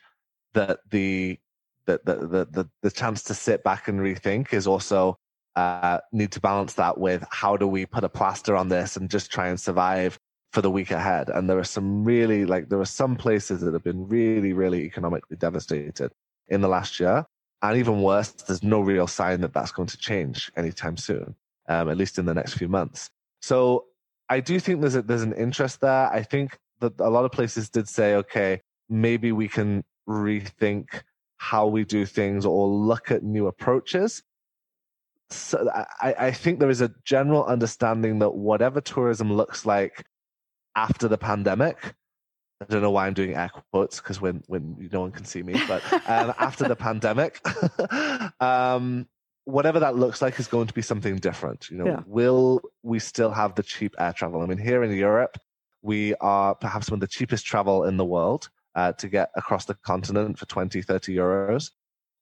that 0.53 0.81
the 0.91 1.39
the, 1.87 1.99
the 2.05 2.47
the 2.51 2.69
the 2.83 2.91
chance 2.91 3.23
to 3.23 3.33
sit 3.33 3.63
back 3.63 3.87
and 3.87 3.99
rethink 3.99 4.53
is 4.53 4.67
also 4.67 5.17
uh, 5.55 5.97
need 6.11 6.31
to 6.31 6.39
balance 6.39 6.75
that 6.75 6.99
with 6.99 7.25
how 7.31 7.57
do 7.57 7.67
we 7.67 7.87
put 7.87 8.03
a 8.03 8.09
plaster 8.09 8.55
on 8.55 8.69
this 8.69 8.95
and 8.95 9.09
just 9.09 9.31
try 9.31 9.47
and 9.47 9.59
survive 9.59 10.19
for 10.51 10.61
the 10.61 10.69
week 10.69 10.91
ahead. 10.91 11.29
And 11.29 11.49
there 11.49 11.57
are 11.57 11.63
some 11.63 12.03
really, 12.03 12.45
like, 12.45 12.69
there 12.69 12.79
are 12.79 12.85
some 12.85 13.15
places 13.15 13.61
that 13.61 13.73
have 13.73 13.83
been 13.83 14.07
really, 14.07 14.53
really 14.53 14.83
economically 14.83 15.37
devastated 15.37 16.11
in 16.49 16.61
the 16.61 16.67
last 16.67 16.99
year. 16.99 17.25
And 17.63 17.77
even 17.77 18.03
worse, 18.03 18.29
there's 18.29 18.61
no 18.61 18.81
real 18.81 19.07
sign 19.07 19.41
that 19.41 19.53
that's 19.53 19.71
going 19.71 19.87
to 19.87 19.97
change 19.97 20.51
anytime 20.55 20.97
soon, 20.97 21.35
um, 21.67 21.89
at 21.89 21.97
least 21.97 22.19
in 22.19 22.25
the 22.25 22.33
next 22.35 22.53
few 22.53 22.67
months. 22.67 23.09
So 23.41 23.85
I 24.33 24.39
do 24.39 24.59
think 24.59 24.81
there's 24.81 24.95
a, 24.95 25.03
there's 25.03 25.21
an 25.21 25.33
interest 25.33 25.81
there. 25.81 26.11
I 26.11 26.23
think 26.23 26.57
that 26.79 26.99
a 26.99 27.09
lot 27.09 27.23
of 27.23 27.31
places 27.31 27.69
did 27.69 27.87
say, 27.87 28.15
okay, 28.15 28.61
maybe 28.89 29.31
we 29.31 29.47
can 29.47 29.83
rethink 30.09 30.87
how 31.37 31.67
we 31.67 31.85
do 31.85 32.03
things 32.07 32.43
or 32.43 32.67
look 32.67 33.11
at 33.11 33.21
new 33.21 33.45
approaches. 33.45 34.23
So 35.29 35.69
I, 36.01 36.15
I 36.27 36.31
think 36.31 36.59
there 36.59 36.71
is 36.71 36.81
a 36.81 36.91
general 37.05 37.45
understanding 37.45 38.17
that 38.19 38.31
whatever 38.31 38.81
tourism 38.81 39.31
looks 39.31 39.67
like 39.67 40.03
after 40.75 41.07
the 41.07 41.17
pandemic, 41.17 41.93
I 42.59 42.65
don't 42.65 42.81
know 42.81 42.91
why 42.91 43.05
I'm 43.05 43.13
doing 43.13 43.35
air 43.35 43.51
quotes 43.71 43.97
because 43.99 44.19
when 44.19 44.43
when 44.47 44.89
no 44.91 45.01
one 45.01 45.11
can 45.11 45.25
see 45.25 45.43
me, 45.43 45.61
but 45.67 45.83
um, 46.09 46.33
after 46.39 46.67
the 46.67 46.75
pandemic, 46.75 47.39
um, 48.41 49.07
whatever 49.45 49.79
that 49.79 49.95
looks 49.95 50.21
like 50.21 50.39
is 50.39 50.47
going 50.47 50.67
to 50.67 50.73
be 50.73 50.81
something 50.81 51.17
different. 51.17 51.69
You 51.69 51.77
know, 51.77 51.85
yeah. 51.85 51.99
will 52.05 52.61
we 52.81 52.99
still 52.99 53.31
have 53.31 53.55
the 53.55 53.63
cheap 53.63 53.95
air 53.99 54.13
travel? 54.13 54.41
I 54.41 54.45
mean, 54.45 54.57
here 54.57 54.83
in 54.83 54.91
Europe, 54.91 55.37
we 55.81 56.15
are 56.15 56.55
perhaps 56.55 56.89
one 56.89 56.97
of 56.97 57.01
the 57.01 57.07
cheapest 57.07 57.45
travel 57.45 57.83
in 57.83 57.97
the 57.97 58.05
world 58.05 58.49
uh, 58.75 58.93
to 58.93 59.07
get 59.09 59.29
across 59.35 59.65
the 59.65 59.75
continent 59.75 60.39
for 60.39 60.45
20, 60.45 60.81
30 60.81 61.15
euros. 61.15 61.71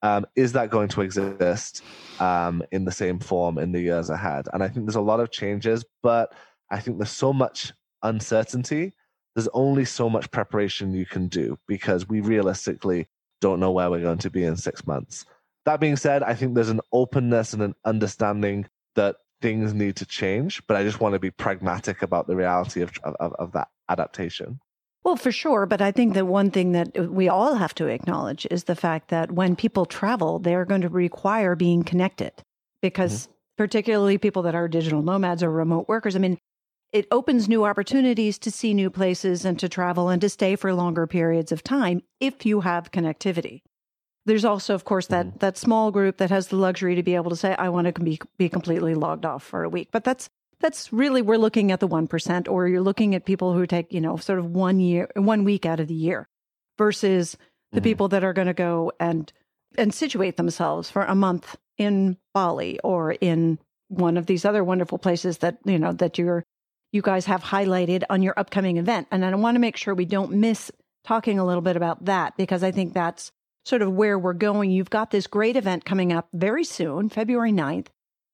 Um, 0.03 0.25
is 0.35 0.51
that 0.53 0.71
going 0.71 0.87
to 0.89 1.01
exist 1.01 1.83
um, 2.19 2.63
in 2.71 2.85
the 2.85 2.91
same 2.91 3.19
form 3.19 3.59
in 3.59 3.71
the 3.71 3.79
years 3.79 4.09
ahead? 4.09 4.47
And 4.51 4.63
I 4.63 4.67
think 4.67 4.87
there's 4.87 4.95
a 4.95 5.01
lot 5.01 5.19
of 5.19 5.31
changes, 5.31 5.85
but 6.01 6.33
I 6.71 6.79
think 6.79 6.97
there's 6.97 7.11
so 7.11 7.31
much 7.31 7.71
uncertainty. 8.01 8.93
There's 9.35 9.47
only 9.53 9.85
so 9.85 10.09
much 10.09 10.31
preparation 10.31 10.95
you 10.95 11.05
can 11.05 11.27
do 11.27 11.57
because 11.67 12.09
we 12.09 12.19
realistically 12.19 13.07
don't 13.41 13.59
know 13.59 13.71
where 13.71 13.91
we're 13.91 14.01
going 14.01 14.17
to 14.19 14.31
be 14.31 14.43
in 14.43 14.57
six 14.57 14.87
months. 14.87 15.25
That 15.65 15.79
being 15.79 15.95
said, 15.95 16.23
I 16.23 16.33
think 16.33 16.55
there's 16.55 16.69
an 16.69 16.81
openness 16.91 17.53
and 17.53 17.61
an 17.61 17.75
understanding 17.85 18.67
that 18.95 19.17
things 19.41 19.73
need 19.73 19.95
to 19.97 20.05
change, 20.05 20.65
but 20.67 20.77
I 20.77 20.83
just 20.83 20.99
want 20.99 21.13
to 21.13 21.19
be 21.19 21.31
pragmatic 21.31 22.01
about 22.01 22.27
the 22.27 22.35
reality 22.35 22.81
of, 22.81 22.91
of, 23.03 23.33
of 23.33 23.51
that 23.53 23.67
adaptation. 23.89 24.59
Well, 25.03 25.15
for 25.15 25.31
sure. 25.31 25.65
But 25.65 25.81
I 25.81 25.91
think 25.91 26.13
that 26.13 26.27
one 26.27 26.51
thing 26.51 26.73
that 26.73 27.09
we 27.09 27.27
all 27.27 27.55
have 27.55 27.73
to 27.75 27.87
acknowledge 27.87 28.45
is 28.51 28.65
the 28.65 28.75
fact 28.75 29.09
that 29.09 29.31
when 29.31 29.55
people 29.55 29.85
travel, 29.85 30.39
they're 30.39 30.65
going 30.65 30.81
to 30.81 30.89
require 30.89 31.55
being 31.55 31.83
connected 31.83 32.33
because, 32.81 33.23
mm-hmm. 33.23 33.33
particularly 33.57 34.17
people 34.17 34.43
that 34.43 34.55
are 34.55 34.67
digital 34.67 35.01
nomads 35.01 35.41
or 35.41 35.49
remote 35.49 35.87
workers, 35.87 36.15
I 36.15 36.19
mean, 36.19 36.37
it 36.91 37.07
opens 37.09 37.47
new 37.47 37.65
opportunities 37.65 38.37
to 38.39 38.51
see 38.51 38.73
new 38.73 38.89
places 38.89 39.45
and 39.45 39.57
to 39.59 39.69
travel 39.69 40.09
and 40.09 40.21
to 40.21 40.29
stay 40.29 40.55
for 40.55 40.73
longer 40.73 41.07
periods 41.07 41.51
of 41.51 41.63
time 41.63 42.01
if 42.19 42.45
you 42.45 42.61
have 42.61 42.91
connectivity. 42.91 43.61
There's 44.25 44.45
also, 44.45 44.75
of 44.75 44.85
course, 44.85 45.07
that 45.07 45.25
mm-hmm. 45.25 45.37
that 45.39 45.57
small 45.57 45.91
group 45.91 46.17
that 46.17 46.29
has 46.29 46.47
the 46.47 46.55
luxury 46.55 46.95
to 46.95 47.03
be 47.03 47.15
able 47.15 47.31
to 47.31 47.35
say, 47.35 47.55
"I 47.57 47.69
want 47.69 47.93
to 47.93 48.01
be 48.01 48.19
be 48.37 48.49
completely 48.49 48.93
logged 48.93 49.25
off 49.25 49.43
for 49.43 49.63
a 49.63 49.69
week." 49.69 49.89
But 49.91 50.03
that's 50.03 50.29
that's 50.59 50.93
really 50.93 51.21
we're 51.21 51.37
looking 51.37 51.71
at 51.71 51.79
the 51.79 51.87
one 51.87 52.07
percent, 52.07 52.47
or 52.47 52.67
you're 52.67 52.81
looking 52.81 53.15
at 53.15 53.25
people 53.25 53.53
who 53.53 53.65
take 53.65 53.91
you 53.91 54.01
know 54.01 54.17
sort 54.17 54.39
of 54.39 54.45
one 54.45 54.79
year, 54.79 55.09
one 55.15 55.43
week 55.43 55.65
out 55.65 55.79
of 55.79 55.87
the 55.87 55.95
year, 55.95 56.27
versus 56.77 57.37
the 57.71 57.77
mm-hmm. 57.77 57.83
people 57.83 58.07
that 58.09 58.23
are 58.23 58.33
going 58.33 58.47
to 58.47 58.53
go 58.53 58.91
and 58.99 59.31
and 59.77 59.93
situate 59.93 60.37
themselves 60.37 60.89
for 60.89 61.03
a 61.03 61.15
month 61.15 61.55
in 61.77 62.17
Bali 62.33 62.79
or 62.83 63.13
in 63.13 63.57
one 63.87 64.17
of 64.17 64.25
these 64.25 64.45
other 64.45 64.63
wonderful 64.63 64.97
places 64.97 65.39
that 65.39 65.57
you 65.65 65.79
know 65.79 65.93
that 65.93 66.17
you're 66.17 66.43
you 66.91 67.01
guys 67.01 67.25
have 67.25 67.41
highlighted 67.41 68.03
on 68.09 68.21
your 68.21 68.33
upcoming 68.37 68.77
event. 68.77 69.07
And 69.11 69.25
I 69.25 69.33
want 69.35 69.55
to 69.55 69.59
make 69.59 69.77
sure 69.77 69.93
we 69.95 70.05
don't 70.05 70.33
miss 70.33 70.71
talking 71.03 71.39
a 71.39 71.45
little 71.45 71.61
bit 71.61 71.75
about 71.75 72.05
that 72.05 72.35
because 72.37 72.63
I 72.63 72.71
think 72.71 72.93
that's 72.93 73.31
sort 73.65 73.81
of 73.81 73.93
where 73.93 74.17
we're 74.17 74.33
going. 74.33 74.71
You've 74.71 74.89
got 74.89 75.11
this 75.11 75.27
great 75.27 75.55
event 75.55 75.85
coming 75.85 76.11
up 76.11 76.27
very 76.33 76.63
soon, 76.63 77.09
February 77.09 77.51
9th, 77.51 77.87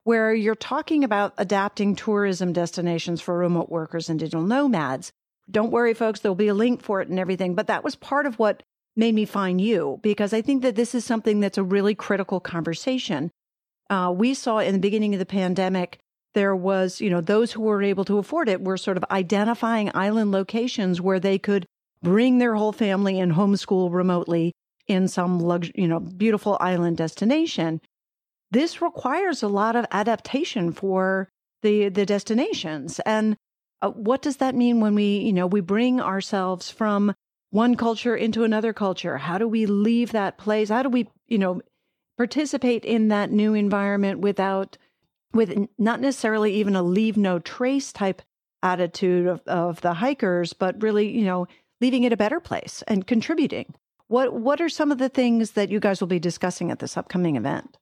where 0.03 0.34
you're 0.34 0.55
talking 0.55 1.03
about 1.03 1.34
adapting 1.38 1.96
tourism 1.96 2.53
destinations 2.53 3.22
for 3.22 3.38
remote 3.38 3.69
workers 3.69 4.10
and 4.10 4.19
digital 4.19 4.41
nomads. 4.41 5.12
Don't 5.50 5.72
worry, 5.72 5.93
folks, 5.93 6.19
there'll 6.19 6.36
be 6.36 6.48
a 6.48 6.53
link 6.53 6.81
for 6.81 7.01
it 7.01 7.10
and 7.10 7.19
everything. 7.19 7.55
But 7.55 7.67
that 7.67 7.84
was 7.84 7.96
part 7.96 8.25
of 8.25 8.39
what 8.39 8.63
made 8.96 9.15
me 9.15 9.25
find 9.25 9.62
you 9.62 10.00
because 10.01 10.34
I 10.34 10.41
think 10.41 10.63
that 10.63 10.75
this 10.75 10.96
is 10.96 11.05
something 11.05 11.39
that's 11.39 11.57
a 11.57 11.63
really 11.63 11.96
critical 11.96 12.39
conversation. 12.39 13.31
Uh, 13.89 14.13
we 14.15 14.34
saw 14.34 14.57
in 14.60 14.74
the 14.74 14.79
beginning 14.79 15.13
of 15.13 15.19
the 15.19 15.25
pandemic, 15.25 16.00
there 16.34 16.55
was, 16.55 17.00
you 17.00 17.10
know, 17.10 17.22
those 17.22 17.51
who 17.51 17.62
were 17.62 17.81
able 17.81 18.05
to 18.05 18.17
afford 18.17 18.50
it 18.50 18.62
were 18.62 18.77
sort 18.77 18.98
of 18.98 19.05
identifying 19.10 19.91
island 19.96 20.31
locations 20.31 21.00
where 21.00 21.19
they 21.19 21.39
could 21.39 21.65
bring 22.03 22.38
their 22.38 22.55
whole 22.55 22.72
family 22.72 23.19
and 23.19 23.34
homeschool 23.34 23.91
remotely 23.91 24.53
in 24.88 25.08
some 25.08 25.39
lux- 25.39 25.72
you 25.75 25.88
know 25.88 26.00
beautiful 26.00 26.58
island 26.60 26.98
destination 26.98 27.82
this 28.51 28.82
requires 28.82 29.44
a 29.44 29.48
lot 29.48 29.75
of 29.75 29.86
adaptation 29.91 30.72
for 30.72 31.29
the 31.62 31.89
the 31.89 32.06
destinations. 32.06 33.00
And 33.00 33.38
uh, 33.82 33.89
what 33.89 34.22
does 34.22 34.38
that 34.38 34.56
mean 34.56 34.79
when 34.79 34.96
we 34.96 35.17
you 35.20 35.34
know 35.34 35.48
we 35.48 35.62
bring 35.62 36.00
ourselves 36.00 36.70
from 36.70 37.13
one 37.50 37.75
culture 37.75 38.15
into 38.15 38.44
another 38.44 38.74
culture? 38.74 39.17
How 39.17 39.38
do 39.38 39.48
we 39.48 39.65
leave 39.65 40.12
that 40.12 40.38
place? 40.38 40.70
How 40.70 40.84
do 40.84 40.89
we 40.89 41.08
you 41.27 41.38
know 41.38 41.62
participate 42.17 42.86
in 42.86 43.10
that 43.10 43.32
new 43.32 43.53
environment 43.53 44.20
without 44.20 44.77
with 45.34 45.67
not 45.77 46.00
necessarily 46.00 46.53
even 46.56 46.75
a 46.75 46.82
leave 46.82 47.17
no 47.17 47.39
trace 47.39 47.91
type 47.91 48.22
attitude 48.63 49.27
of, 49.27 49.41
of 49.46 49.82
the 49.82 49.94
hikers 49.94 50.51
but 50.53 50.82
really 50.82 51.15
you 51.15 51.24
know 51.24 51.46
leaving 51.79 52.03
it 52.03 52.12
a 52.12 52.17
better 52.17 52.39
place 52.39 52.84
and 52.88 53.06
contributing 53.06 53.72
what 54.07 54.33
what 54.33 54.61
are 54.61 54.69
some 54.69 54.91
of 54.91 54.97
the 54.97 55.09
things 55.09 55.51
that 55.51 55.69
you 55.69 55.79
guys 55.79 55.99
will 55.99 56.07
be 56.07 56.19
discussing 56.19 56.71
at 56.71 56.79
this 56.79 56.97
upcoming 56.97 57.35
event? 57.35 57.77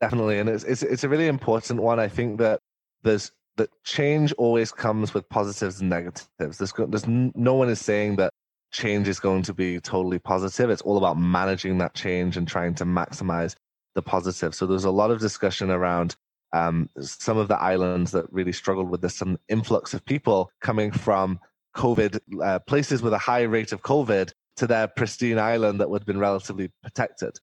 Definitely, 0.00 0.38
and 0.38 0.48
it's 0.48 0.64
it's 0.64 0.82
it's 0.82 1.04
a 1.04 1.08
really 1.08 1.28
important 1.28 1.82
one. 1.82 2.00
I 2.00 2.08
think 2.08 2.38
that 2.38 2.60
there's 3.02 3.32
that 3.56 3.70
change 3.84 4.32
always 4.34 4.72
comes 4.72 5.14
with 5.14 5.28
positives 5.28 5.80
and 5.80 5.90
negatives. 5.90 6.28
There's 6.38 6.72
there's 6.88 7.06
no 7.06 7.54
one 7.54 7.68
is 7.68 7.80
saying 7.80 8.16
that 8.16 8.32
change 8.72 9.08
is 9.08 9.20
going 9.20 9.42
to 9.42 9.54
be 9.54 9.80
totally 9.80 10.18
positive. 10.18 10.70
It's 10.70 10.82
all 10.82 10.96
about 10.96 11.18
managing 11.18 11.78
that 11.78 11.94
change 11.94 12.36
and 12.36 12.46
trying 12.46 12.74
to 12.76 12.84
maximize 12.84 13.56
the 13.94 14.02
positive. 14.02 14.54
So 14.54 14.66
there's 14.66 14.84
a 14.84 14.90
lot 14.90 15.10
of 15.10 15.20
discussion 15.20 15.70
around 15.70 16.16
um, 16.52 16.88
some 17.00 17.36
of 17.36 17.48
the 17.48 17.60
islands 17.60 18.12
that 18.12 18.32
really 18.32 18.52
struggled 18.52 18.88
with 18.88 19.02
this, 19.02 19.14
some 19.14 19.38
influx 19.48 19.94
of 19.94 20.04
people 20.04 20.50
coming 20.60 20.90
from 20.90 21.40
COVID 21.76 22.20
uh, 22.42 22.58
places 22.60 23.02
with 23.02 23.12
a 23.12 23.18
high 23.18 23.42
rate 23.42 23.72
of 23.72 23.82
COVID 23.82 24.32
to 24.60 24.66
their 24.66 24.86
pristine 24.88 25.38
island 25.38 25.80
that 25.80 25.88
would 25.88 26.02
have 26.02 26.06
been 26.06 26.18
relatively 26.18 26.70
protected. 26.82 27.38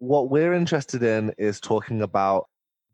What 0.00 0.28
we're 0.28 0.52
interested 0.52 1.02
in 1.02 1.32
is 1.38 1.60
talking 1.60 2.02
about 2.02 2.46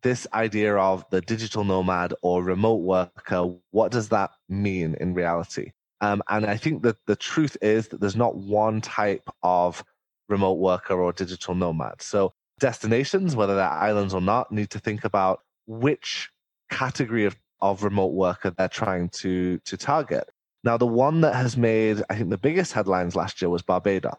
this 0.02 0.28
idea 0.33 0.76
of 0.76 1.04
the 1.11 1.21
digital 1.21 1.64
nomad 1.64 2.14
or 2.23 2.45
remote 2.45 2.83
worker. 2.83 3.57
What 3.73 3.90
does 3.90 4.11
that 4.11 4.31
mean 4.49 4.95
in 5.00 5.12
reality? 5.12 5.73
Um, 6.00 6.23
and 6.28 6.47
I 6.47 6.57
think 6.57 6.85
that 6.85 6.99
the 7.07 7.16
truth 7.16 7.57
is 7.62 7.88
that 7.88 8.00
there's 8.00 8.14
not 8.14 8.37
one 8.37 8.81
type 8.81 9.28
of 9.43 9.83
remote 10.28 10.59
worker 10.59 10.95
or 10.95 11.12
digital 11.12 11.57
nomad. 11.57 12.00
So 12.00 12.33
destinations, 12.61 13.35
whether 13.35 13.57
they're 13.57 13.69
islands 13.69 14.14
or 14.14 14.21
not, 14.21 14.52
need 14.52 14.71
to 14.71 14.78
think 14.78 15.02
about 15.04 15.40
which 15.66 16.31
category 16.71 17.25
of, 17.25 17.37
of 17.61 17.83
remote 17.83 18.12
worker 18.12 18.50
they're 18.50 18.69
trying 18.69 19.09
to 19.09 19.59
to 19.61 19.76
target. 19.76 20.31
Now, 20.64 20.78
the 20.78 20.87
one 20.87 21.21
that 21.21 21.35
has 21.35 21.59
made, 21.59 22.02
I 22.09 22.16
think, 22.16 22.30
the 22.30 22.38
biggest 22.38 22.73
headlines 22.73 23.14
last 23.14 23.42
year 23.42 23.50
was 23.50 23.61
Barbados. 23.61 24.14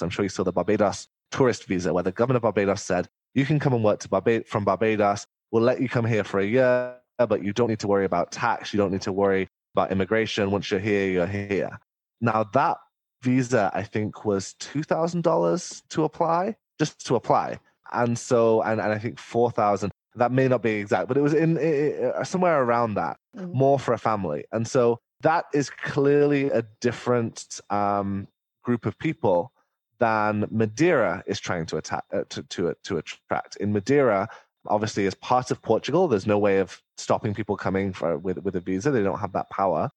I'm 0.00 0.10
sure 0.10 0.24
you 0.24 0.28
saw 0.28 0.44
the 0.44 0.52
Barbados 0.52 1.08
tourist 1.32 1.64
visa, 1.64 1.92
where 1.92 2.04
the 2.04 2.12
governor 2.12 2.36
of 2.36 2.42
Barbados 2.42 2.82
said, 2.82 3.08
you 3.34 3.44
can 3.44 3.58
come 3.58 3.74
and 3.74 3.82
work 3.82 3.98
to 4.00 4.08
Barbados, 4.08 4.48
from 4.48 4.64
Barbados. 4.64 5.26
We'll 5.50 5.64
let 5.64 5.80
you 5.80 5.88
come 5.88 6.04
here 6.04 6.22
for 6.22 6.38
a 6.38 6.46
year, 6.46 6.94
but 7.18 7.42
you 7.42 7.52
don't 7.52 7.68
need 7.68 7.80
to 7.80 7.88
worry 7.88 8.04
about 8.04 8.30
tax. 8.30 8.72
You 8.72 8.78
don't 8.78 8.92
need 8.92 9.02
to 9.02 9.12
worry 9.12 9.48
about 9.74 9.90
immigration. 9.90 10.50
Once 10.52 10.70
you're 10.70 10.78
here, 10.78 11.10
you're 11.10 11.26
here. 11.26 11.76
Now, 12.20 12.44
that 12.52 12.78
visa, 13.22 13.70
I 13.74 13.82
think, 13.82 14.24
was 14.24 14.54
$2,000 14.60 15.82
to 15.88 16.04
apply, 16.04 16.54
just 16.78 17.04
to 17.06 17.16
apply. 17.16 17.58
And 17.92 18.16
so, 18.16 18.62
and, 18.62 18.80
and 18.80 18.92
I 18.92 18.98
think 18.98 19.18
4000 19.18 19.90
that 20.14 20.32
may 20.32 20.48
not 20.48 20.62
be 20.62 20.72
exact, 20.72 21.06
but 21.06 21.16
it 21.16 21.20
was 21.20 21.34
in, 21.34 21.56
in 21.58 22.12
somewhere 22.24 22.60
around 22.62 22.94
that, 22.94 23.18
mm-hmm. 23.36 23.56
more 23.56 23.78
for 23.78 23.94
a 23.94 23.98
family. 23.98 24.44
And 24.52 24.66
so 24.66 24.98
that 25.22 25.46
is 25.52 25.70
clearly 25.70 26.50
a 26.50 26.64
different 26.80 27.60
um, 27.70 28.28
group 28.62 28.86
of 28.86 28.98
people 28.98 29.52
than 29.98 30.46
Madeira 30.50 31.22
is 31.26 31.40
trying 31.40 31.66
to 31.66 31.76
attack 31.76 32.04
uh, 32.12 32.22
to, 32.28 32.42
to 32.44 32.74
to 32.84 32.98
attract. 32.98 33.56
In 33.56 33.72
Madeira, 33.72 34.28
obviously, 34.66 35.06
as 35.06 35.14
part 35.14 35.50
of 35.50 35.60
Portugal, 35.62 36.08
there's 36.08 36.26
no 36.26 36.38
way 36.38 36.58
of 36.58 36.80
stopping 36.96 37.34
people 37.34 37.56
coming 37.56 37.92
for, 37.92 38.18
with 38.18 38.38
with 38.38 38.56
a 38.56 38.60
visa. 38.60 38.90
They 38.90 39.02
don't 39.02 39.18
have 39.18 39.32
that 39.32 39.50
power. 39.50 39.90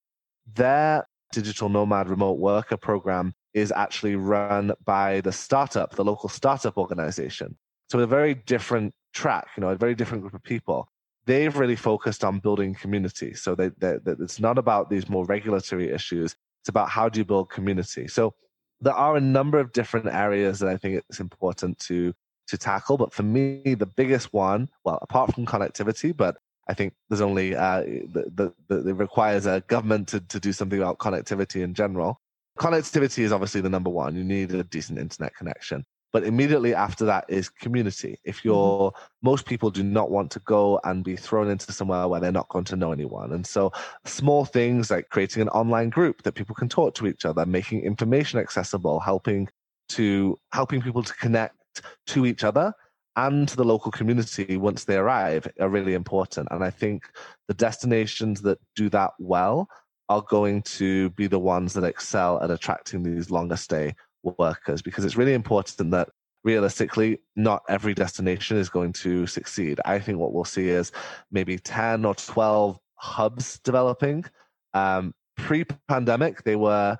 Their 0.56 1.08
digital 1.32 1.70
nomad 1.70 2.10
remote 2.10 2.40
worker 2.40 2.78
program 2.78 3.34
is 3.54 3.72
actually 3.72 4.16
run 4.16 4.74
by 4.86 5.22
the 5.22 5.32
startup, 5.32 5.96
the 5.96 6.04
local 6.04 6.30
startup 6.30 6.78
organization. 6.78 7.58
So 7.90 8.00
a 8.00 8.08
very 8.08 8.36
different 8.36 8.94
track, 9.14 9.48
you 9.58 9.62
know, 9.62 9.70
a 9.70 9.76
very 9.76 9.96
different 9.96 10.22
group 10.22 10.34
of 10.34 10.44
people. 10.44 10.88
They've 11.26 11.56
really 11.56 11.76
focused 11.76 12.24
on 12.24 12.40
building 12.40 12.74
community. 12.76 13.34
So 13.34 13.56
they, 13.56 13.70
they, 13.78 13.98
they, 14.04 14.14
it's 14.20 14.40
not 14.40 14.58
about 14.58 14.90
these 14.90 15.10
more 15.10 15.26
regulatory 15.26 15.92
issues. 15.92 16.36
It's 16.62 16.70
about 16.70 16.90
how 16.90 17.10
do 17.10 17.20
you 17.20 17.26
build 17.26 17.50
community. 17.50 18.08
So 18.08 18.34
there 18.80 18.94
are 18.94 19.16
a 19.16 19.22
number 19.22 19.60
of 19.60 19.72
different 19.74 20.08
areas 20.08 20.60
that 20.60 20.70
I 20.70 20.78
think 20.78 21.04
it's 21.10 21.20
important 21.20 21.80
to 21.80 22.14
to 22.48 22.58
tackle. 22.58 22.98
But 22.98 23.14
for 23.14 23.24
me, 23.24 23.62
the 23.76 23.86
biggest 23.86 24.34
one, 24.34 24.70
well, 24.84 25.00
apart 25.02 25.34
from 25.34 25.46
connectivity, 25.46 26.16
but 26.16 26.38
I 26.68 26.74
think 26.74 26.94
there's 27.10 27.22
only 27.22 27.56
uh, 27.56 27.82
the, 27.82 28.26
the, 28.34 28.54
the, 28.68 28.90
it 28.90 28.94
requires 28.94 29.46
a 29.46 29.64
government 29.68 30.08
to, 30.10 30.20
to 30.20 30.40
do 30.40 30.52
something 30.52 30.80
about 30.80 31.00
connectivity 31.00 31.64
in 31.64 31.74
general. 31.74 32.20
Connectivity 32.60 33.20
is 33.20 33.32
obviously 33.32 33.62
the 33.62 33.70
number 33.70 33.90
one. 33.90 34.16
You 34.16 34.24
need 34.24 34.54
a 34.54 34.64
decent 34.64 35.00
internet 35.00 35.36
connection. 35.36 35.86
But 36.14 36.24
immediately 36.24 36.76
after 36.76 37.06
that 37.06 37.26
is 37.28 37.50
community. 37.50 38.20
If 38.24 38.40
mm-hmm. 38.40 38.50
you're, 38.50 38.94
most 39.22 39.46
people 39.46 39.70
do 39.70 39.84
not 39.84 40.12
want 40.12 40.32
to 40.32 40.40
go 40.40 40.80
and 40.84 41.04
be 41.04 41.16
thrown 41.16 41.50
into 41.50 41.72
somewhere 41.72 42.08
where 42.08 42.20
they're 42.20 42.32
not 42.32 42.50
going 42.50 42.66
to 42.66 42.76
know 42.76 42.92
anyone. 42.92 43.32
And 43.32 43.46
so 43.46 43.72
small 44.06 44.46
things 44.46 44.92
like 44.92 45.10
creating 45.10 45.42
an 45.42 45.50
online 45.50 45.90
group 45.90 46.24
that 46.24 46.34
people 46.34 46.56
can 46.56 46.70
talk 46.70 46.96
to 46.96 47.08
each 47.08 47.26
other, 47.26 47.46
making 47.46 47.84
information 47.84 48.40
accessible, 48.40 49.00
helping 49.00 49.48
to, 49.90 50.38
helping 50.54 50.82
people 50.82 51.04
to 51.04 51.14
connect 51.16 51.82
to 52.08 52.26
each 52.26 52.44
other 52.44 52.74
and 53.16 53.48
to 53.48 53.58
the 53.58 53.64
local 53.66 53.92
community 53.92 54.58
once 54.58 54.86
they 54.86 54.96
arrive 54.96 55.48
are 55.60 55.70
really 55.70 55.94
important. 55.94 56.48
And 56.52 56.64
I 56.64 56.70
think 56.70 57.10
the 57.48 57.54
destinations 57.54 58.42
that 58.42 58.60
do 58.76 58.90
that 58.90 59.12
well 59.20 59.68
are 60.10 60.22
going 60.22 60.62
to 60.64 61.10
be 61.12 61.28
the 61.28 61.40
ones 61.40 61.74
that 61.74 61.84
excel 61.84 62.42
at 62.42 62.52
attracting 62.52 63.04
these 63.04 63.32
longer 63.32 63.56
stay 63.56 63.96
workers 64.24 64.82
because 64.82 65.06
it's 65.06 65.16
really 65.16 65.34
important 65.34 65.92
that 65.92 66.10
realistically 66.44 67.20
not 67.36 67.62
every 67.70 67.94
destination 67.94 68.58
is 68.58 68.70
going 68.70 68.94
to 68.94 69.28
succeed. 69.28 69.80
I 69.86 70.00
think 70.00 70.18
what 70.18 70.34
we'll 70.34 70.46
see 70.46 70.70
is 70.70 70.92
maybe 71.32 71.58
10 71.58 72.06
or 72.06 72.16
12 72.16 72.80
hubs 72.96 73.60
developing. 73.60 74.26
Um, 74.74 75.14
Pre 75.38 75.66
pandemic, 75.88 76.44
they 76.44 76.56
were 76.56 76.98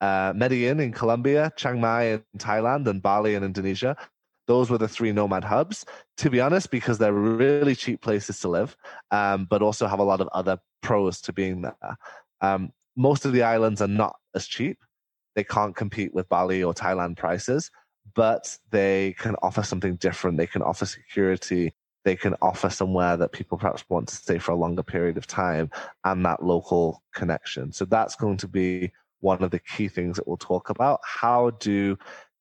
uh, 0.00 0.32
Medellin 0.34 0.80
in 0.80 0.92
Colombia, 0.92 1.52
Chiang 1.56 1.80
Mai 1.80 2.04
in 2.04 2.22
Thailand, 2.38 2.86
and 2.88 3.02
Bali 3.02 3.34
in 3.34 3.44
Indonesia. 3.44 3.96
Those 4.46 4.68
were 4.68 4.78
the 4.78 4.88
three 4.88 5.12
nomad 5.12 5.44
hubs, 5.44 5.84
to 6.18 6.28
be 6.28 6.40
honest, 6.40 6.70
because 6.70 6.98
they're 6.98 7.12
really 7.12 7.74
cheap 7.74 8.02
places 8.02 8.40
to 8.40 8.48
live, 8.48 8.76
um, 9.10 9.46
but 9.48 9.62
also 9.62 9.86
have 9.86 10.00
a 10.00 10.04
lot 10.04 10.20
of 10.20 10.28
other 10.32 10.58
pros 10.82 11.20
to 11.22 11.32
being 11.32 11.62
there. 11.62 11.96
Um, 12.40 12.72
most 12.96 13.24
of 13.24 13.32
the 13.32 13.42
islands 13.42 13.80
are 13.80 13.88
not 13.88 14.16
as 14.34 14.46
cheap. 14.46 14.78
They 15.34 15.44
can't 15.44 15.76
compete 15.76 16.14
with 16.14 16.28
Bali 16.28 16.62
or 16.62 16.74
Thailand 16.74 17.16
prices, 17.16 17.70
but 18.14 18.56
they 18.70 19.14
can 19.18 19.36
offer 19.42 19.62
something 19.62 19.96
different. 19.96 20.36
They 20.36 20.46
can 20.46 20.62
offer 20.62 20.86
security. 20.86 21.74
They 22.04 22.16
can 22.16 22.34
offer 22.42 22.68
somewhere 22.68 23.16
that 23.16 23.32
people 23.32 23.56
perhaps 23.58 23.84
want 23.88 24.08
to 24.08 24.16
stay 24.16 24.38
for 24.38 24.52
a 24.52 24.56
longer 24.56 24.82
period 24.82 25.16
of 25.16 25.26
time 25.26 25.70
and 26.04 26.24
that 26.24 26.44
local 26.44 27.02
connection. 27.14 27.72
So 27.72 27.84
that's 27.86 28.14
going 28.14 28.36
to 28.38 28.48
be 28.48 28.92
one 29.20 29.42
of 29.42 29.50
the 29.50 29.58
key 29.58 29.88
things 29.88 30.16
that 30.16 30.28
we'll 30.28 30.36
talk 30.36 30.68
about. 30.68 31.00
How 31.02 31.50
do 31.50 31.96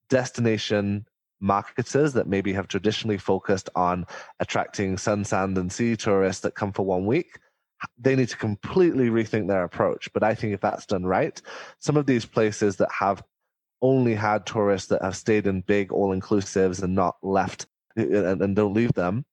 destination 0.10 1.08
marketers 1.40 2.14
that 2.14 2.28
maybe 2.28 2.54
have 2.54 2.68
traditionally 2.68 3.18
focused 3.18 3.70
on 3.76 4.06
attracting 4.40 4.98
sun, 4.98 5.24
sand, 5.24 5.58
and 5.58 5.72
sea 5.72 5.96
tourists 5.96 6.42
that 6.42 6.56
come 6.56 6.72
for 6.72 6.86
one 6.86 7.06
week, 7.06 7.40
they 7.98 8.16
need 8.16 8.30
to 8.30 8.38
completely 8.38 9.10
rethink 9.10 9.48
their 9.48 9.64
approach. 9.64 10.12
But 10.14 10.24
I 10.24 10.36
think 10.36 10.54
if 10.54 10.62
that's 10.62 10.86
done 10.86 11.06
right, 11.06 11.42
some 11.80 11.98
of 11.98 12.06
these 12.06 12.26
places 12.26 12.78
that 12.78 12.92
have 12.92 13.24
only 13.82 14.16
had 14.16 14.46
tourists 14.46 14.88
that 14.90 15.02
have 15.02 15.16
stayed 15.16 15.46
in 15.46 15.62
big 15.62 15.92
all 15.92 16.18
inclusives 16.18 16.82
and 16.82 16.96
not 16.96 17.18
left 17.22 17.68
uh, 17.98 18.04
uh, 18.04 18.24
and, 18.32 18.42
and 18.42 18.56
don't 18.56 18.74
leave 18.74 18.94
them, 18.94 19.26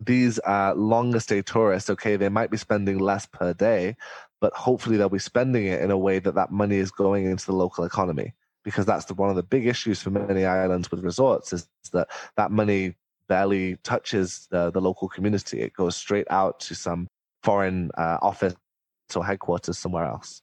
these 0.00 0.38
uh, 0.40 0.74
longer 0.74 1.20
stay 1.20 1.42
tourists, 1.42 1.88
okay, 1.88 2.16
they 2.16 2.28
might 2.28 2.50
be 2.50 2.56
spending 2.56 2.98
less 2.98 3.26
per 3.26 3.54
day, 3.54 3.96
but 4.40 4.52
hopefully 4.52 4.96
they'll 4.96 5.08
be 5.08 5.18
spending 5.18 5.66
it 5.66 5.80
in 5.80 5.90
a 5.90 5.98
way 5.98 6.18
that 6.18 6.34
that 6.34 6.50
money 6.50 6.76
is 6.76 6.90
going 6.90 7.26
into 7.26 7.46
the 7.46 7.52
local 7.52 7.84
economy 7.84 8.34
because 8.64 8.86
that's 8.86 9.06
the, 9.06 9.14
one 9.14 9.30
of 9.30 9.36
the 9.36 9.42
big 9.42 9.66
issues 9.66 10.02
for 10.02 10.10
many 10.10 10.44
islands 10.44 10.90
with 10.90 11.04
resorts 11.04 11.52
is 11.52 11.68
that 11.92 12.08
that 12.36 12.50
money 12.50 12.94
barely 13.28 13.76
touches 13.76 14.46
the, 14.50 14.70
the 14.70 14.80
local 14.80 15.08
community. 15.08 15.60
It 15.60 15.72
goes 15.72 15.96
straight 15.96 16.26
out 16.30 16.60
to 16.60 16.74
some 16.74 17.08
foreign 17.42 17.90
uh, 17.96 18.18
office 18.22 18.54
or 19.14 19.24
headquarters 19.24 19.78
somewhere 19.78 20.04
else. 20.04 20.42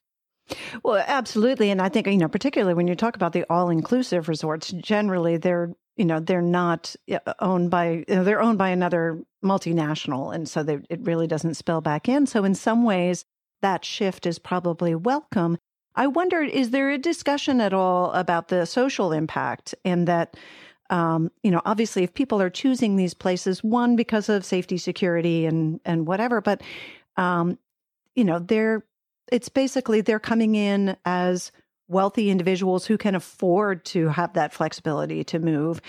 Well, 0.84 1.04
absolutely, 1.08 1.70
and 1.70 1.82
I 1.82 1.90
think 1.90 2.08
you 2.08 2.18
know, 2.18 2.28
particularly 2.28 2.74
when 2.74 2.88
you 2.88 2.96
talk 2.96 3.16
about 3.16 3.34
the 3.34 3.46
all-inclusive 3.50 4.28
resorts, 4.28 4.72
generally 4.72 5.38
they're 5.38 5.74
you 5.96 6.06
know 6.06 6.20
they're 6.20 6.42
not 6.42 6.96
uh, 7.12 7.34
owned 7.40 7.70
by 7.70 8.04
you 8.08 8.16
know, 8.16 8.24
they're 8.24 8.42
owned 8.42 8.58
by 8.58 8.70
another 8.70 9.22
multinational, 9.44 10.34
and 10.34 10.50
so 10.50 10.64
they, 10.64 10.80
it 10.90 11.02
really 11.02 11.28
doesn't 11.28 11.54
spill 11.54 11.82
back 11.82 12.10
in. 12.10 12.26
So 12.26 12.44
in 12.44 12.56
some 12.56 12.84
ways, 12.84 13.26
that 13.62 13.86
shift 13.86 14.26
is 14.26 14.40
probably 14.40 14.96
welcome. 14.96 15.58
I 15.96 16.08
wondered, 16.08 16.50
is 16.50 16.70
there 16.70 16.92
a 16.92 16.98
discussion 16.98 17.60
at 17.60 17.74
all 17.74 18.12
about 18.14 18.48
the 18.48 18.66
social 18.66 19.12
impact 19.12 19.76
and 19.84 20.08
that, 20.08 20.38
um, 20.90 21.32
you 21.44 21.52
know, 21.52 21.62
obviously 21.66 22.04
if 22.04 22.14
people 22.14 22.42
are 22.42 22.50
choosing 22.50 22.96
these 22.96 23.14
places, 23.14 23.64
one, 23.64 23.96
because 23.96 24.30
of 24.30 24.46
safety, 24.46 24.78
security 24.78 25.46
and, 25.46 25.80
and 25.86 26.08
whatever, 26.08 26.42
but, 26.42 26.62
um, 27.18 27.58
you 28.16 28.24
know, 28.24 28.40
they're, 28.40 28.84
it's 29.32 29.50
basically 29.50 30.02
they're 30.02 30.20
coming 30.20 30.56
in 30.56 30.98
as 31.06 31.52
wealthy 31.88 32.30
individuals 32.30 32.86
who 32.86 32.98
can 32.98 33.16
afford 33.16 33.84
to 33.86 34.08
have 34.10 34.34
that 34.34 34.54
flexibility 34.54 35.24
to 35.26 35.40
move. 35.40 35.82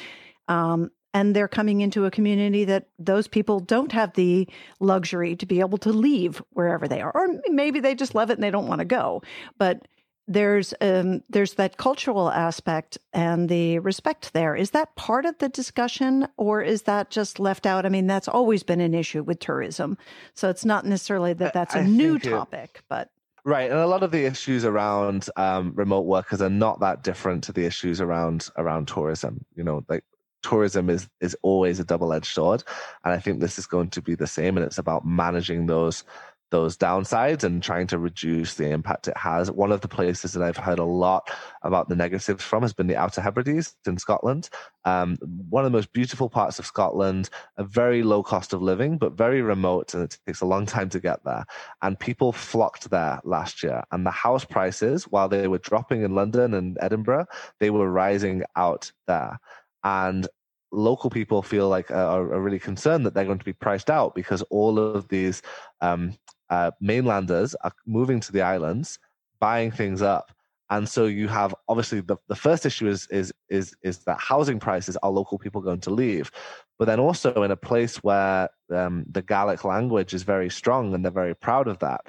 Um, 0.48 0.90
and 1.12 1.34
they're 1.34 1.48
coming 1.48 1.80
into 1.80 2.04
a 2.04 2.10
community 2.10 2.64
that 2.64 2.88
those 2.98 3.26
people 3.26 3.60
don't 3.60 3.92
have 3.92 4.12
the 4.14 4.48
luxury 4.78 5.36
to 5.36 5.46
be 5.46 5.60
able 5.60 5.78
to 5.78 5.90
leave 5.90 6.42
wherever 6.50 6.86
they 6.86 7.00
are 7.00 7.10
or 7.14 7.40
maybe 7.48 7.80
they 7.80 7.94
just 7.94 8.14
love 8.14 8.30
it 8.30 8.34
and 8.34 8.42
they 8.42 8.50
don't 8.50 8.68
want 8.68 8.78
to 8.78 8.84
go 8.84 9.22
but 9.58 9.86
there's 10.30 10.72
um, 10.80 11.24
there's 11.28 11.54
that 11.54 11.76
cultural 11.76 12.30
aspect 12.30 12.96
and 13.12 13.48
the 13.48 13.80
respect 13.80 14.32
there. 14.32 14.54
Is 14.54 14.70
that 14.70 14.94
part 14.94 15.26
of 15.26 15.36
the 15.38 15.48
discussion, 15.48 16.28
or 16.36 16.62
is 16.62 16.82
that 16.82 17.10
just 17.10 17.40
left 17.40 17.66
out? 17.66 17.84
I 17.84 17.88
mean, 17.88 18.06
that's 18.06 18.28
always 18.28 18.62
been 18.62 18.80
an 18.80 18.94
issue 18.94 19.24
with 19.24 19.40
tourism, 19.40 19.98
so 20.34 20.48
it's 20.48 20.64
not 20.64 20.86
necessarily 20.86 21.32
that 21.34 21.52
that's 21.52 21.74
a 21.74 21.80
I 21.80 21.86
new 21.86 22.20
topic, 22.20 22.70
it, 22.76 22.82
but 22.88 23.10
right. 23.44 23.68
And 23.68 23.80
a 23.80 23.88
lot 23.88 24.04
of 24.04 24.12
the 24.12 24.24
issues 24.24 24.64
around 24.64 25.28
um, 25.34 25.72
remote 25.74 26.06
workers 26.06 26.40
are 26.40 26.48
not 26.48 26.78
that 26.78 27.02
different 27.02 27.42
to 27.44 27.52
the 27.52 27.66
issues 27.66 28.00
around 28.00 28.50
around 28.56 28.86
tourism. 28.86 29.44
You 29.56 29.64
know, 29.64 29.84
like 29.88 30.04
tourism 30.42 30.88
is 30.88 31.08
is 31.20 31.36
always 31.42 31.80
a 31.80 31.84
double 31.84 32.12
edged 32.12 32.32
sword, 32.32 32.62
and 33.04 33.12
I 33.12 33.18
think 33.18 33.40
this 33.40 33.58
is 33.58 33.66
going 33.66 33.90
to 33.90 34.00
be 34.00 34.14
the 34.14 34.28
same. 34.28 34.56
And 34.56 34.64
it's 34.64 34.78
about 34.78 35.04
managing 35.04 35.66
those 35.66 36.04
those 36.50 36.76
downsides 36.76 37.44
and 37.44 37.62
trying 37.62 37.86
to 37.88 37.98
reduce 37.98 38.54
the 38.54 38.70
impact 38.70 39.08
it 39.08 39.16
has. 39.16 39.50
One 39.50 39.72
of 39.72 39.80
the 39.80 39.88
places 39.88 40.32
that 40.32 40.42
I've 40.42 40.56
heard 40.56 40.78
a 40.78 40.84
lot 40.84 41.30
about 41.62 41.88
the 41.88 41.96
negatives 41.96 42.44
from 42.44 42.62
has 42.62 42.72
been 42.72 42.86
the 42.86 42.96
Outer 42.96 43.20
Hebrides 43.20 43.74
in 43.86 43.98
Scotland. 43.98 44.50
Um, 44.84 45.16
one 45.48 45.64
of 45.64 45.70
the 45.70 45.76
most 45.76 45.92
beautiful 45.92 46.28
parts 46.28 46.58
of 46.58 46.66
Scotland, 46.66 47.30
a 47.56 47.64
very 47.64 48.02
low 48.02 48.22
cost 48.22 48.52
of 48.52 48.62
living, 48.62 48.98
but 48.98 49.12
very 49.12 49.42
remote, 49.42 49.94
and 49.94 50.02
it 50.02 50.18
takes 50.26 50.40
a 50.40 50.46
long 50.46 50.66
time 50.66 50.88
to 50.90 51.00
get 51.00 51.24
there. 51.24 51.44
And 51.82 51.98
people 51.98 52.32
flocked 52.32 52.90
there 52.90 53.20
last 53.24 53.62
year. 53.62 53.82
And 53.92 54.06
the 54.06 54.10
house 54.10 54.44
prices, 54.44 55.04
while 55.04 55.28
they 55.28 55.48
were 55.48 55.58
dropping 55.58 56.02
in 56.02 56.14
London 56.14 56.54
and 56.54 56.78
Edinburgh, 56.80 57.26
they 57.58 57.70
were 57.70 57.90
rising 57.90 58.42
out 58.56 58.90
there. 59.06 59.38
And 59.84 60.28
local 60.72 61.10
people 61.10 61.42
feel 61.42 61.68
like 61.68 61.90
uh, 61.90 61.94
are, 61.94 62.40
really 62.40 62.58
concerned 62.58 63.04
that 63.04 63.14
they're 63.14 63.24
going 63.24 63.38
to 63.38 63.44
be 63.44 63.52
priced 63.52 63.90
out 63.90 64.14
because 64.14 64.42
all 64.42 64.78
of 64.78 65.08
these 65.08 65.42
um, 65.80 66.14
uh, 66.50 66.72
mainlanders 66.80 67.54
are 67.62 67.72
moving 67.86 68.20
to 68.20 68.32
the 68.32 68.42
islands, 68.42 68.98
buying 69.38 69.70
things 69.70 70.02
up. 70.02 70.32
And 70.68 70.88
so 70.88 71.06
you 71.06 71.26
have 71.26 71.54
obviously 71.68 72.00
the, 72.00 72.16
the 72.28 72.36
first 72.36 72.64
issue 72.64 72.86
is 72.86 73.08
is 73.10 73.32
is 73.48 73.74
is 73.82 73.98
that 74.04 74.20
housing 74.20 74.60
prices 74.60 74.96
are 75.02 75.10
local 75.10 75.36
people 75.36 75.60
going 75.60 75.80
to 75.80 75.90
leave, 75.90 76.30
but 76.78 76.84
then 76.84 77.00
also 77.00 77.42
in 77.42 77.50
a 77.50 77.56
place 77.56 77.96
where 78.04 78.48
um, 78.72 79.04
the 79.10 79.22
Gaelic 79.22 79.64
language 79.64 80.14
is 80.14 80.22
very 80.22 80.48
strong 80.48 80.94
and 80.94 81.04
they're 81.04 81.10
very 81.10 81.34
proud 81.34 81.66
of 81.66 81.80
that. 81.80 82.02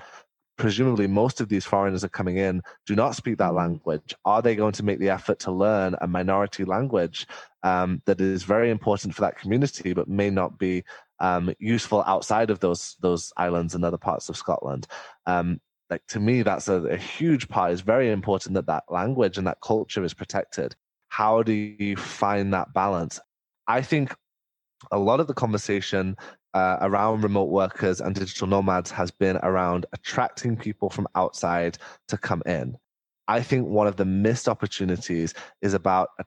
Presumably, 0.62 1.08
most 1.08 1.42
of 1.42 1.50
these 1.50 1.66
foreigners 1.66 2.04
are 2.04 2.10
coming 2.10 2.38
in 2.38 2.62
do 2.86 2.96
not 2.96 3.16
speak 3.16 3.40
that 3.40 3.48
mm-hmm. 3.48 3.58
language. 3.58 4.14
Are 4.26 4.44
they 4.44 4.56
going 4.56 4.74
to 4.74 4.84
make 4.84 5.00
the 5.00 5.10
effort 5.10 5.40
to 5.40 5.52
learn 5.52 5.96
a 6.02 6.08
minority 6.08 6.66
language 6.66 7.26
um, 7.64 8.04
that 8.06 8.22
is 8.22 8.44
very 8.44 8.70
important 8.70 9.16
for 9.16 9.22
that 9.22 9.40
community, 9.40 9.94
but 9.94 10.08
may 10.08 10.30
not 10.30 10.60
be 10.60 10.84
um, 11.20 11.52
useful 11.58 12.04
outside 12.06 12.52
of 12.52 12.60
those 12.60 12.96
those 13.00 13.34
islands 13.38 13.74
and 13.74 13.84
other 13.84 13.98
parts 13.98 14.30
of 14.30 14.38
Scotland. 14.38 14.86
Um, 15.26 15.60
like 15.90 16.06
to 16.10 16.20
me, 16.20 16.44
that's 16.44 16.68
a, 16.68 16.84
a 16.84 16.98
huge 16.98 17.50
part. 17.50 17.72
It's 17.72 17.82
very 17.82 18.12
important 18.12 18.54
that 18.54 18.68
that 18.68 18.84
language 18.88 19.40
and 19.40 19.48
that 19.48 19.62
culture 19.64 20.04
is 20.04 20.14
protected. 20.14 20.76
How 21.08 21.42
do 21.42 21.54
you 21.54 21.96
find 21.96 22.54
that 22.54 22.72
balance? 22.72 23.20
I 23.68 23.82
think 23.82 24.14
a 24.92 25.00
lot 25.00 25.20
of 25.20 25.26
the 25.26 25.34
conversation 25.34 26.18
uh, 26.54 26.78
around 26.82 27.24
remote 27.24 27.50
workers 27.50 28.02
and 28.02 28.16
digital 28.16 28.48
nomads 28.48 28.92
has 28.92 29.12
been 29.12 29.38
around 29.38 29.86
attracting 29.94 30.58
people 30.58 30.90
from 30.90 31.08
outside 31.16 31.78
to 32.08 32.18
come 32.18 32.42
in. 32.46 32.78
I 33.28 33.42
think 33.42 33.68
one 33.68 33.88
of 33.88 33.96
the 33.96 34.06
missed 34.06 34.50
opportunities 34.50 35.34
is 35.62 35.74
about 35.74 36.10
uh, 36.20 36.24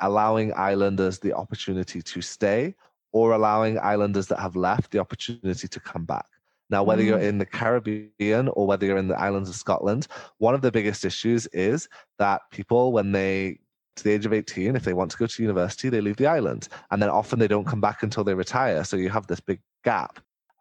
allowing 0.00 0.52
islanders 0.54 1.20
the 1.20 1.32
opportunity 1.32 2.02
to 2.02 2.20
stay 2.20 2.74
or 3.12 3.32
allowing 3.32 3.78
islanders 3.78 4.26
that 4.26 4.40
have 4.40 4.56
left 4.56 4.90
the 4.90 4.98
opportunity 4.98 5.68
to 5.68 5.80
come 5.80 6.04
back. 6.04 6.26
Now, 6.70 6.82
whether 6.82 7.02
mm. 7.02 7.06
you're 7.06 7.18
in 7.18 7.38
the 7.38 7.46
Caribbean 7.46 8.48
or 8.48 8.66
whether 8.66 8.84
you're 8.84 8.98
in 8.98 9.08
the 9.08 9.18
islands 9.18 9.48
of 9.48 9.54
Scotland, 9.54 10.06
one 10.38 10.54
of 10.54 10.60
the 10.60 10.72
biggest 10.72 11.04
issues 11.04 11.46
is 11.48 11.88
that 12.18 12.42
people, 12.50 12.92
when 12.92 13.12
they 13.12 13.58
to 13.98 14.04
the 14.04 14.12
age 14.12 14.26
of 14.26 14.32
18, 14.32 14.76
if 14.76 14.84
they 14.84 14.94
want 14.94 15.10
to 15.10 15.16
go 15.16 15.26
to 15.26 15.42
university, 15.42 15.88
they 15.88 16.00
leave 16.00 16.16
the 16.16 16.26
island. 16.26 16.68
And 16.90 17.02
then 17.02 17.10
often 17.10 17.38
they 17.38 17.48
don't 17.48 17.66
come 17.66 17.80
back 17.80 18.02
until 18.02 18.24
they 18.24 18.34
retire. 18.34 18.84
So 18.84 18.96
you 18.96 19.10
have 19.10 19.26
this 19.26 19.40
big 19.40 19.60
gap. 19.84 20.20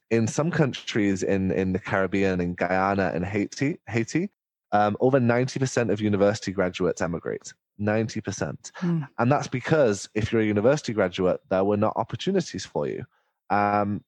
In 0.09 0.27
some 0.27 0.51
countries 0.51 1.21
in, 1.21 1.51
in 1.51 1.73
the 1.73 1.79
Caribbean, 1.79 2.39
in 2.39 2.53
Guyana 2.53 3.11
and 3.13 3.25
Haiti, 3.25 3.77
Haiti 3.87 4.29
um, 4.71 4.97
over 4.99 5.19
90% 5.19 5.91
of 5.91 6.01
university 6.01 6.51
graduates 6.51 7.01
emigrate. 7.01 7.53
90%. 7.79 8.71
Mm. 8.81 9.07
And 9.17 9.31
that's 9.31 9.47
because 9.47 10.09
if 10.15 10.31
you're 10.31 10.41
a 10.41 10.45
university 10.45 10.93
graduate, 10.93 11.41
there 11.49 11.63
were 11.63 11.77
not 11.77 11.93
opportunities 11.95 12.65
for 12.65 12.87
you. 12.87 13.05
Um, 13.49 14.03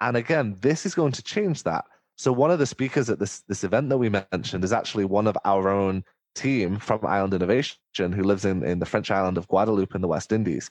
and 0.00 0.16
again, 0.16 0.56
this 0.60 0.84
is 0.84 0.94
going 0.94 1.12
to 1.12 1.22
change 1.22 1.62
that. 1.62 1.84
So 2.16 2.32
one 2.32 2.50
of 2.50 2.58
the 2.58 2.66
speakers 2.66 3.08
at 3.08 3.18
this 3.18 3.40
this 3.48 3.64
event 3.64 3.88
that 3.88 3.98
we 3.98 4.08
mentioned 4.08 4.64
is 4.64 4.72
actually 4.72 5.04
one 5.04 5.26
of 5.26 5.36
our 5.44 5.68
own 5.68 6.04
team 6.34 6.78
from 6.78 7.00
Island 7.06 7.34
Innovation 7.34 7.78
who 7.96 8.22
lives 8.22 8.44
in, 8.44 8.62
in 8.64 8.78
the 8.80 8.86
French 8.86 9.10
island 9.10 9.38
of 9.38 9.48
Guadeloupe 9.48 9.94
in 9.94 10.02
the 10.02 10.08
West 10.08 10.32
Indies. 10.32 10.70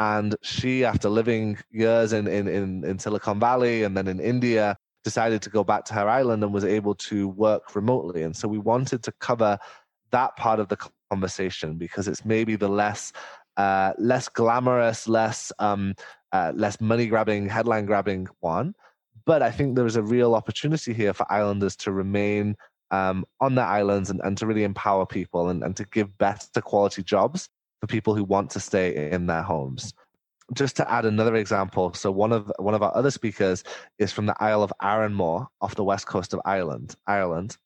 And 0.00 0.34
she, 0.40 0.82
after 0.82 1.10
living 1.10 1.58
years 1.70 2.14
in, 2.14 2.26
in, 2.26 2.48
in, 2.48 2.84
in 2.84 2.98
Silicon 2.98 3.38
Valley 3.38 3.82
and 3.82 3.94
then 3.94 4.08
in 4.08 4.18
India, 4.18 4.74
decided 5.04 5.42
to 5.42 5.50
go 5.50 5.62
back 5.62 5.84
to 5.84 5.94
her 5.94 6.08
island 6.08 6.42
and 6.42 6.54
was 6.54 6.64
able 6.64 6.94
to 6.94 7.28
work 7.28 7.76
remotely. 7.76 8.22
And 8.22 8.34
so 8.34 8.48
we 8.48 8.56
wanted 8.56 9.02
to 9.02 9.12
cover 9.20 9.58
that 10.10 10.34
part 10.36 10.58
of 10.58 10.68
the 10.68 10.78
conversation 11.10 11.76
because 11.76 12.08
it's 12.08 12.24
maybe 12.24 12.56
the 12.56 12.68
less 12.68 13.12
uh, 13.58 13.92
less 13.98 14.26
glamorous, 14.28 15.06
less 15.06 15.52
um, 15.58 15.94
uh, 16.32 16.52
less 16.54 16.80
money 16.80 17.06
grabbing, 17.06 17.46
headline 17.48 17.84
grabbing 17.84 18.26
one. 18.40 18.74
But 19.26 19.42
I 19.42 19.50
think 19.50 19.76
there 19.76 19.86
is 19.86 19.96
a 19.96 20.02
real 20.02 20.34
opportunity 20.34 20.94
here 20.94 21.12
for 21.12 21.30
islanders 21.30 21.76
to 21.76 21.92
remain 21.92 22.56
um, 22.90 23.26
on 23.38 23.54
their 23.54 23.66
islands 23.66 24.08
and, 24.08 24.20
and 24.24 24.38
to 24.38 24.46
really 24.46 24.64
empower 24.64 25.04
people 25.04 25.50
and, 25.50 25.62
and 25.62 25.76
to 25.76 25.84
give 25.84 26.16
better 26.16 26.62
quality 26.62 27.02
jobs 27.02 27.50
for 27.80 27.86
people 27.86 28.14
who 28.14 28.24
want 28.24 28.50
to 28.50 28.60
stay 28.60 29.10
in 29.10 29.26
their 29.26 29.42
homes. 29.42 29.94
Just 30.52 30.76
to 30.76 30.90
add 30.90 31.04
another 31.04 31.36
example, 31.36 31.94
so 31.94 32.10
one 32.10 32.32
of 32.32 32.52
one 32.58 32.74
of 32.74 32.82
our 32.82 32.94
other 32.96 33.10
speakers 33.10 33.62
is 33.98 34.12
from 34.12 34.26
the 34.26 34.34
Isle 34.40 34.64
of 34.64 34.72
Arranmore 34.82 35.46
off 35.60 35.76
the 35.76 35.84
west 35.84 36.06
coast 36.06 36.34
of 36.34 36.40
Ireland. 36.44 36.96
Ireland. 37.06 37.56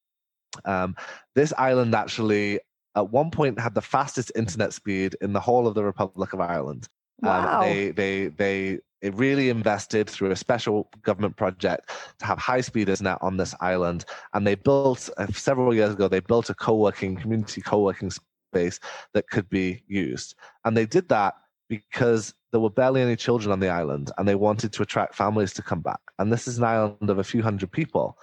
Um, 0.65 0.95
this 1.35 1.53
island 1.57 1.95
actually 1.95 2.61
at 2.95 3.11
one 3.11 3.31
point 3.31 3.59
had 3.59 3.75
the 3.75 3.83
fastest 3.83 4.31
internet 4.37 4.73
speed 4.73 5.17
in 5.21 5.33
the 5.33 5.41
whole 5.41 5.67
of 5.67 5.75
the 5.75 5.83
Republic 5.83 6.33
of 6.33 6.41
Ireland. 6.41 6.89
Um, 7.23 7.29
wow. 7.29 7.61
Um, 7.61 7.69
they 7.69 7.91
they 7.91 8.27
they 8.29 8.79
it 9.05 9.15
really 9.17 9.51
invested 9.51 10.09
through 10.09 10.31
a 10.31 10.37
special 10.37 10.89
government 11.03 11.37
project 11.37 11.91
to 12.19 12.25
have 12.25 12.39
high 12.39 12.63
speed 12.63 12.89
internet 12.89 13.19
on 13.21 13.37
this 13.37 13.55
island. 13.61 14.07
And 14.33 14.47
they 14.47 14.55
built 14.55 15.11
uh, 15.19 15.27
several 15.27 15.75
years 15.75 15.93
ago, 15.93 16.09
they 16.09 16.21
built 16.21 16.49
a 16.49 16.55
co 16.55 16.75
working 16.77 17.15
community 17.15 17.61
co 17.61 17.81
working 17.81 18.11
space 18.55 18.81
that 19.13 19.29
could 19.29 19.49
be 19.49 19.83
used. 19.87 20.35
And 20.65 20.77
they 20.77 20.87
did 20.87 21.09
that 21.09 21.35
because 21.69 22.35
there 22.53 22.61
were 22.61 22.71
barely 22.71 23.03
any 23.03 23.17
children 23.17 23.53
on 23.53 23.61
the 23.61 23.69
island 23.69 24.13
and 24.17 24.29
they 24.29 24.35
wanted 24.35 24.73
to 24.73 24.83
attract 24.83 25.15
families 25.15 25.53
to 25.55 25.63
come 25.63 25.81
back. 25.81 26.01
And 26.19 26.33
this 26.33 26.47
is 26.47 26.59
an 26.59 26.65
island 26.65 27.11
of 27.11 27.19
a 27.19 27.25
few 27.25 27.43
hundred 27.43 27.73
people. 27.73 28.19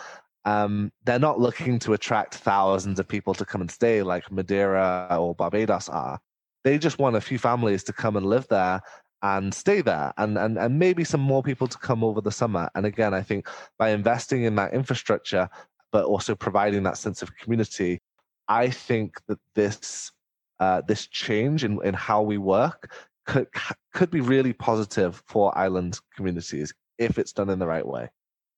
Um, 0.45 0.91
they're 1.03 1.19
not 1.19 1.39
looking 1.39 1.79
to 1.79 1.93
attract 1.93 2.35
thousands 2.35 2.99
of 2.99 3.07
people 3.07 3.33
to 3.35 3.45
come 3.45 3.61
and 3.61 3.69
stay 3.69 4.03
like 4.03 4.31
Madeira 4.31 5.07
or 5.19 5.35
Barbados 5.35 5.89
are. 5.89 6.19
They 6.63 6.77
just 6.77 6.99
want 6.99 7.15
a 7.15 7.21
few 7.21 7.37
families 7.37 7.83
to 7.85 7.93
come 7.93 8.15
and 8.15 8.25
live 8.25 8.47
there 8.47 8.81
and 9.21 9.53
stay 9.53 9.81
there 9.81 10.13
and, 10.17 10.37
and 10.37 10.57
and 10.57 10.79
maybe 10.79 11.03
some 11.03 11.21
more 11.21 11.43
people 11.43 11.67
to 11.67 11.77
come 11.77 12.03
over 12.03 12.21
the 12.21 12.31
summer 12.31 12.69
and 12.75 12.85
again 12.85 13.13
i 13.13 13.21
think 13.21 13.47
by 13.77 13.89
investing 13.89 14.43
in 14.43 14.55
that 14.55 14.73
infrastructure 14.73 15.47
but 15.91 16.05
also 16.05 16.35
providing 16.35 16.83
that 16.83 16.97
sense 16.97 17.21
of 17.21 17.35
community 17.37 17.99
i 18.47 18.69
think 18.69 19.19
that 19.27 19.39
this 19.53 20.11
uh, 20.61 20.81
this 20.87 21.07
change 21.07 21.65
in, 21.65 21.83
in 21.83 21.93
how 21.93 22.21
we 22.21 22.37
work 22.37 22.93
could 23.25 23.47
could 23.93 24.09
be 24.09 24.21
really 24.21 24.53
positive 24.53 25.21
for 25.27 25.55
island 25.57 25.99
communities 26.15 26.73
if 26.97 27.17
it's 27.17 27.33
done 27.33 27.49
in 27.49 27.59
the 27.59 27.67
right 27.67 27.85
way 27.85 28.09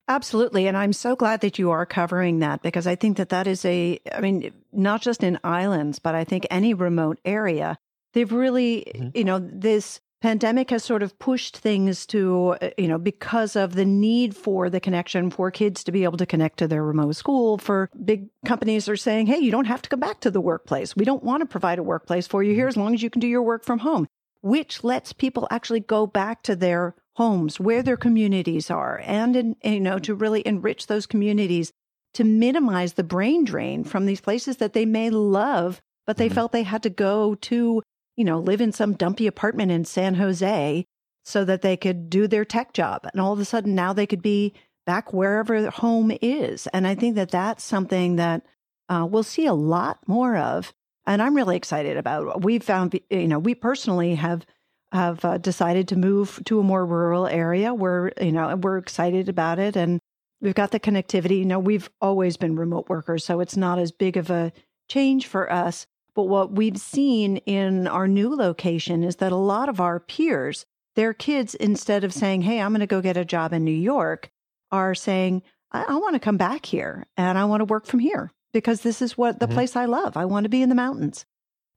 Absolutely. 0.07 0.67
And 0.67 0.75
I'm 0.75 0.91
so 0.91 1.15
glad 1.15 1.41
that 1.41 1.57
you 1.57 1.71
are 1.71 1.85
covering 1.85 2.39
that 2.39 2.61
because 2.61 2.87
I 2.87 2.95
think 2.95 3.17
that 3.17 3.29
that 3.29 3.47
is 3.47 3.63
a, 3.63 3.99
I 4.11 4.19
mean, 4.19 4.51
not 4.73 5.01
just 5.01 5.23
in 5.23 5.39
islands, 5.45 5.99
but 5.99 6.13
I 6.13 6.25
think 6.25 6.45
any 6.51 6.73
remote 6.73 7.19
area, 7.23 7.77
they've 8.11 8.31
really, 8.31 8.83
mm-hmm. 8.93 9.17
you 9.17 9.23
know, 9.23 9.39
this 9.39 10.01
pandemic 10.23 10.69
has 10.69 10.85
sort 10.85 11.03
of 11.03 11.19
pushed 11.19 11.57
things 11.57 12.05
to 12.05 12.55
uh, 12.61 12.69
you 12.77 12.87
know 12.87 12.97
because 12.97 13.57
of 13.57 13.75
the 13.75 13.83
need 13.83 14.33
for 14.33 14.69
the 14.69 14.79
connection 14.79 15.29
for 15.29 15.51
kids 15.51 15.83
to 15.83 15.91
be 15.91 16.05
able 16.05 16.17
to 16.17 16.25
connect 16.25 16.57
to 16.57 16.65
their 16.65 16.81
remote 16.81 17.13
school 17.13 17.57
for 17.57 17.89
big 18.05 18.29
companies 18.45 18.87
are 18.87 18.95
saying 18.95 19.27
hey 19.27 19.37
you 19.37 19.51
don't 19.51 19.65
have 19.65 19.81
to 19.81 19.89
come 19.89 19.99
back 19.99 20.21
to 20.21 20.31
the 20.31 20.39
workplace 20.39 20.95
we 20.95 21.03
don't 21.03 21.23
want 21.23 21.41
to 21.41 21.45
provide 21.45 21.77
a 21.77 21.83
workplace 21.83 22.25
for 22.25 22.41
you 22.41 22.55
here 22.55 22.69
as 22.69 22.77
long 22.77 22.93
as 22.93 23.03
you 23.03 23.09
can 23.09 23.19
do 23.19 23.27
your 23.27 23.41
work 23.41 23.65
from 23.65 23.79
home 23.79 24.07
which 24.39 24.81
lets 24.81 25.11
people 25.11 25.45
actually 25.51 25.81
go 25.81 26.07
back 26.07 26.41
to 26.41 26.55
their 26.55 26.95
homes 27.17 27.59
where 27.59 27.83
their 27.83 27.97
communities 27.97 28.71
are 28.71 29.01
and 29.03 29.35
in, 29.35 29.57
you 29.61 29.81
know 29.81 29.99
to 29.99 30.15
really 30.15 30.41
enrich 30.47 30.87
those 30.87 31.05
communities 31.05 31.73
to 32.13 32.23
minimize 32.23 32.93
the 32.93 33.03
brain 33.03 33.43
drain 33.43 33.83
from 33.83 34.05
these 34.05 34.21
places 34.21 34.55
that 34.55 34.71
they 34.71 34.85
may 34.85 35.09
love 35.09 35.81
but 36.07 36.15
they 36.15 36.27
mm-hmm. 36.27 36.35
felt 36.35 36.53
they 36.53 36.63
had 36.63 36.83
to 36.83 36.89
go 36.89 37.35
to 37.35 37.81
you 38.15 38.23
know, 38.23 38.39
live 38.39 38.61
in 38.61 38.71
some 38.71 38.93
dumpy 38.93 39.27
apartment 39.27 39.71
in 39.71 39.85
San 39.85 40.15
Jose 40.15 40.85
so 41.25 41.45
that 41.45 41.61
they 41.61 41.77
could 41.77 42.09
do 42.09 42.27
their 42.27 42.45
tech 42.45 42.73
job. 42.73 43.07
And 43.11 43.21
all 43.21 43.33
of 43.33 43.39
a 43.39 43.45
sudden 43.45 43.75
now 43.75 43.93
they 43.93 44.07
could 44.07 44.21
be 44.21 44.53
back 44.85 45.13
wherever 45.13 45.69
home 45.69 46.11
is. 46.21 46.67
And 46.67 46.85
I 46.85 46.95
think 46.95 47.15
that 47.15 47.31
that's 47.31 47.63
something 47.63 48.17
that 48.17 48.45
uh, 48.89 49.07
we'll 49.09 49.23
see 49.23 49.45
a 49.45 49.53
lot 49.53 49.99
more 50.07 50.35
of. 50.35 50.73
And 51.05 51.21
I'm 51.21 51.35
really 51.35 51.57
excited 51.57 51.97
about. 51.97 52.43
We've 52.43 52.63
found, 52.63 52.99
you 53.09 53.27
know, 53.27 53.39
we 53.39 53.55
personally 53.55 54.15
have 54.15 54.45
have 54.91 55.25
uh, 55.25 55.39
decided 55.39 55.87
to 55.87 55.95
move 55.95 56.39
to 56.45 56.59
a 56.59 56.63
more 56.63 56.85
rural 56.85 57.25
area. 57.25 57.73
We're, 57.73 58.11
you 58.21 58.31
know, 58.31 58.55
we're 58.55 58.77
excited 58.77 59.27
about 59.27 59.57
it, 59.57 59.75
and 59.75 59.99
we've 60.39 60.53
got 60.53 60.69
the 60.69 60.79
connectivity. 60.79 61.39
You 61.39 61.45
know, 61.45 61.57
we've 61.57 61.89
always 61.99 62.37
been 62.37 62.55
remote 62.55 62.89
workers, 62.89 63.25
so 63.25 63.39
it's 63.39 63.57
not 63.57 63.79
as 63.79 63.91
big 63.91 64.17
of 64.17 64.29
a 64.29 64.53
change 64.87 65.25
for 65.25 65.51
us. 65.51 65.87
But 66.15 66.23
what 66.23 66.51
we've 66.51 66.77
seen 66.77 67.37
in 67.37 67.87
our 67.87 68.07
new 68.07 68.35
location 68.35 69.03
is 69.03 69.17
that 69.17 69.31
a 69.31 69.37
lot 69.37 69.69
of 69.69 69.79
our 69.79 69.99
peers, 69.99 70.65
their 70.95 71.13
kids, 71.13 71.55
instead 71.55 72.03
of 72.03 72.13
saying, 72.13 72.43
Hey, 72.43 72.61
I'm 72.61 72.71
going 72.71 72.81
to 72.81 72.87
go 72.87 73.01
get 73.01 73.17
a 73.17 73.25
job 73.25 73.53
in 73.53 73.63
New 73.63 73.71
York, 73.71 74.29
are 74.71 74.95
saying, 74.95 75.41
I, 75.71 75.85
I 75.89 75.95
want 75.95 76.13
to 76.13 76.19
come 76.19 76.37
back 76.37 76.65
here 76.65 77.05
and 77.17 77.37
I 77.37 77.45
want 77.45 77.61
to 77.61 77.65
work 77.65 77.85
from 77.85 77.99
here 77.99 78.31
because 78.53 78.81
this 78.81 79.01
is 79.01 79.17
what 79.17 79.39
the 79.39 79.45
mm-hmm. 79.45 79.55
place 79.55 79.75
I 79.75 79.85
love. 79.85 80.15
I 80.15 80.25
want 80.25 80.43
to 80.45 80.49
be 80.49 80.61
in 80.61 80.69
the 80.69 80.75
mountains. 80.75 81.25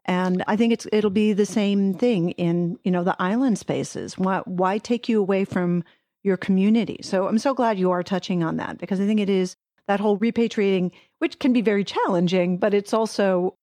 And 0.04 0.44
I 0.46 0.54
think 0.54 0.72
it's 0.72 0.86
it'll 0.92 1.10
be 1.10 1.32
the 1.32 1.46
same 1.46 1.94
thing 1.94 2.30
in, 2.32 2.78
you 2.84 2.92
know, 2.92 3.02
the 3.02 3.16
island 3.20 3.58
spaces. 3.58 4.16
Why 4.16 4.42
why 4.44 4.78
take 4.78 5.08
you 5.08 5.20
away 5.20 5.44
from 5.44 5.82
your 6.22 6.36
community? 6.36 7.00
So 7.02 7.26
I'm 7.26 7.38
so 7.38 7.54
glad 7.54 7.78
you 7.78 7.90
are 7.90 8.04
touching 8.04 8.44
on 8.44 8.56
that 8.58 8.78
because 8.78 9.00
I 9.00 9.06
think 9.06 9.18
it 9.18 9.30
is 9.30 9.56
that 9.88 9.98
whole 9.98 10.18
repatriating, 10.18 10.92
which 11.18 11.38
can 11.38 11.52
be 11.52 11.60
very 11.60 11.82
challenging, 11.82 12.58
but 12.58 12.72
it's 12.72 12.94
also 12.94 13.56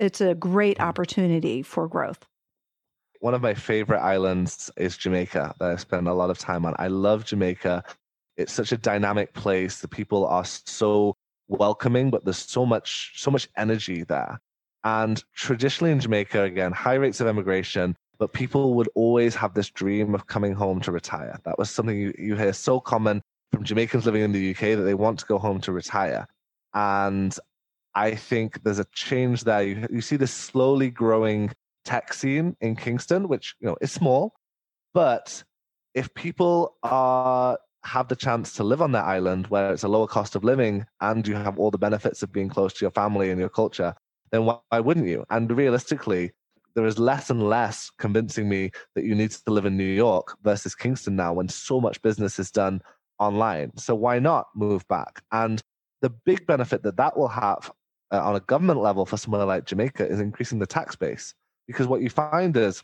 it's 0.00 0.20
a 0.20 0.34
great 0.34 0.80
opportunity 0.80 1.62
for 1.62 1.86
growth. 1.86 2.26
One 3.20 3.34
of 3.34 3.42
my 3.42 3.52
favorite 3.52 4.00
islands 4.00 4.70
is 4.78 4.96
Jamaica 4.96 5.54
that 5.60 5.70
I 5.70 5.76
spend 5.76 6.08
a 6.08 6.14
lot 6.14 6.30
of 6.30 6.38
time 6.38 6.64
on. 6.64 6.74
I 6.78 6.88
love 6.88 7.26
Jamaica. 7.26 7.84
It's 8.38 8.52
such 8.52 8.72
a 8.72 8.78
dynamic 8.78 9.34
place. 9.34 9.80
The 9.80 9.88
people 9.88 10.26
are 10.26 10.44
so 10.44 11.14
welcoming, 11.48 12.10
but 12.10 12.24
there's 12.24 12.38
so 12.38 12.64
much 12.64 13.12
so 13.16 13.30
much 13.30 13.46
energy 13.56 14.04
there. 14.04 14.40
And 14.84 15.22
traditionally 15.34 15.92
in 15.92 16.00
Jamaica, 16.00 16.44
again, 16.44 16.72
high 16.72 16.94
rates 16.94 17.20
of 17.20 17.26
immigration, 17.26 17.94
but 18.18 18.32
people 18.32 18.72
would 18.74 18.88
always 18.94 19.34
have 19.34 19.52
this 19.52 19.68
dream 19.68 20.14
of 20.14 20.26
coming 20.26 20.54
home 20.54 20.80
to 20.80 20.92
retire. 20.92 21.38
That 21.44 21.58
was 21.58 21.68
something 21.68 21.98
you, 21.98 22.14
you 22.18 22.36
hear 22.36 22.54
so 22.54 22.80
common 22.80 23.20
from 23.52 23.64
Jamaicans 23.64 24.06
living 24.06 24.22
in 24.22 24.32
the 24.32 24.52
UK 24.52 24.60
that 24.78 24.84
they 24.86 24.94
want 24.94 25.18
to 25.18 25.26
go 25.26 25.36
home 25.38 25.60
to 25.62 25.72
retire. 25.72 26.26
And 26.72 27.36
I 27.94 28.14
think 28.14 28.62
there's 28.62 28.78
a 28.78 28.86
change 28.92 29.44
there. 29.44 29.62
You, 29.62 29.86
you 29.90 30.00
see 30.00 30.16
this 30.16 30.32
slowly 30.32 30.90
growing 30.90 31.52
tech 31.84 32.12
scene 32.12 32.56
in 32.60 32.76
Kingston, 32.76 33.28
which 33.28 33.54
you 33.60 33.68
know 33.68 33.76
is 33.80 33.92
small, 33.92 34.34
but 34.94 35.42
if 35.94 36.12
people 36.14 36.76
are 36.82 37.58
have 37.84 38.08
the 38.08 38.16
chance 38.16 38.52
to 38.54 38.64
live 38.64 38.82
on 38.82 38.92
that 38.92 39.06
island 39.06 39.46
where 39.46 39.72
it's 39.72 39.84
a 39.84 39.88
lower 39.88 40.06
cost 40.06 40.36
of 40.36 40.44
living 40.44 40.84
and 41.00 41.26
you 41.26 41.34
have 41.34 41.58
all 41.58 41.70
the 41.70 41.78
benefits 41.78 42.22
of 42.22 42.30
being 42.30 42.48
close 42.48 42.74
to 42.74 42.84
your 42.84 42.90
family 42.90 43.30
and 43.30 43.40
your 43.40 43.48
culture, 43.48 43.94
then 44.30 44.44
why, 44.44 44.58
why 44.68 44.80
wouldn't 44.80 45.06
you? 45.06 45.24
And 45.30 45.50
realistically, 45.50 46.32
there 46.74 46.84
is 46.84 46.98
less 46.98 47.30
and 47.30 47.48
less 47.48 47.90
convincing 47.98 48.48
me 48.48 48.70
that 48.94 49.04
you 49.04 49.14
need 49.14 49.30
to 49.30 49.50
live 49.50 49.64
in 49.64 49.76
New 49.76 49.84
York 49.84 50.36
versus 50.42 50.74
Kingston 50.74 51.16
now 51.16 51.32
when 51.32 51.48
so 51.48 51.80
much 51.80 52.02
business 52.02 52.38
is 52.38 52.50
done 52.50 52.82
online. 53.18 53.76
So 53.76 53.94
why 53.94 54.18
not 54.18 54.48
move 54.54 54.86
back? 54.88 55.22
And 55.32 55.62
the 56.02 56.10
big 56.10 56.46
benefit 56.46 56.82
that 56.82 56.96
that 56.96 57.16
will 57.16 57.28
have 57.28 57.70
uh, 58.12 58.22
on 58.22 58.36
a 58.36 58.40
government 58.40 58.80
level 58.80 59.06
for 59.06 59.16
somewhere 59.16 59.44
like 59.44 59.66
Jamaica 59.66 60.06
is 60.06 60.20
increasing 60.20 60.58
the 60.58 60.66
tax 60.66 60.96
base. 60.96 61.34
Because 61.66 61.86
what 61.86 62.02
you 62.02 62.10
find 62.10 62.56
is 62.56 62.82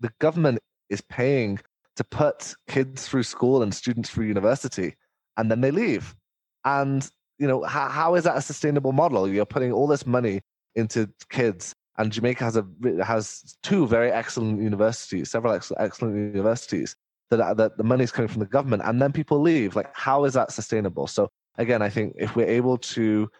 the 0.00 0.12
government 0.18 0.58
is 0.90 1.00
paying 1.00 1.60
to 1.96 2.04
put 2.04 2.54
kids 2.68 3.06
through 3.06 3.22
school 3.22 3.62
and 3.62 3.72
students 3.74 4.10
through 4.10 4.26
university, 4.26 4.96
and 5.36 5.50
then 5.50 5.60
they 5.60 5.70
leave. 5.70 6.14
And 6.64 7.08
you 7.38 7.46
know, 7.46 7.62
how, 7.62 7.88
how 7.88 8.14
is 8.14 8.24
that 8.24 8.36
a 8.36 8.40
sustainable 8.40 8.92
model? 8.92 9.28
You're 9.28 9.44
putting 9.44 9.72
all 9.72 9.86
this 9.86 10.06
money 10.06 10.40
into 10.74 11.08
kids, 11.30 11.74
and 11.98 12.12
Jamaica 12.12 12.44
has 12.44 12.56
a 12.56 12.66
has 13.04 13.56
two 13.62 13.86
very 13.86 14.10
excellent 14.10 14.60
universities, 14.60 15.30
several 15.30 15.52
excellent, 15.52 15.82
excellent 15.82 16.16
universities 16.16 16.96
that 17.30 17.56
that 17.56 17.76
the 17.76 17.84
money's 17.84 18.12
coming 18.12 18.28
from 18.28 18.40
the 18.40 18.46
government, 18.46 18.82
and 18.84 19.00
then 19.00 19.12
people 19.12 19.40
leave. 19.40 19.76
Like, 19.76 19.90
how 19.94 20.24
is 20.24 20.34
that 20.34 20.52
sustainable? 20.52 21.06
So 21.06 21.28
again, 21.58 21.82
I 21.82 21.88
think 21.88 22.14
if 22.16 22.34
we're 22.34 22.48
able 22.48 22.78
to 22.78 23.30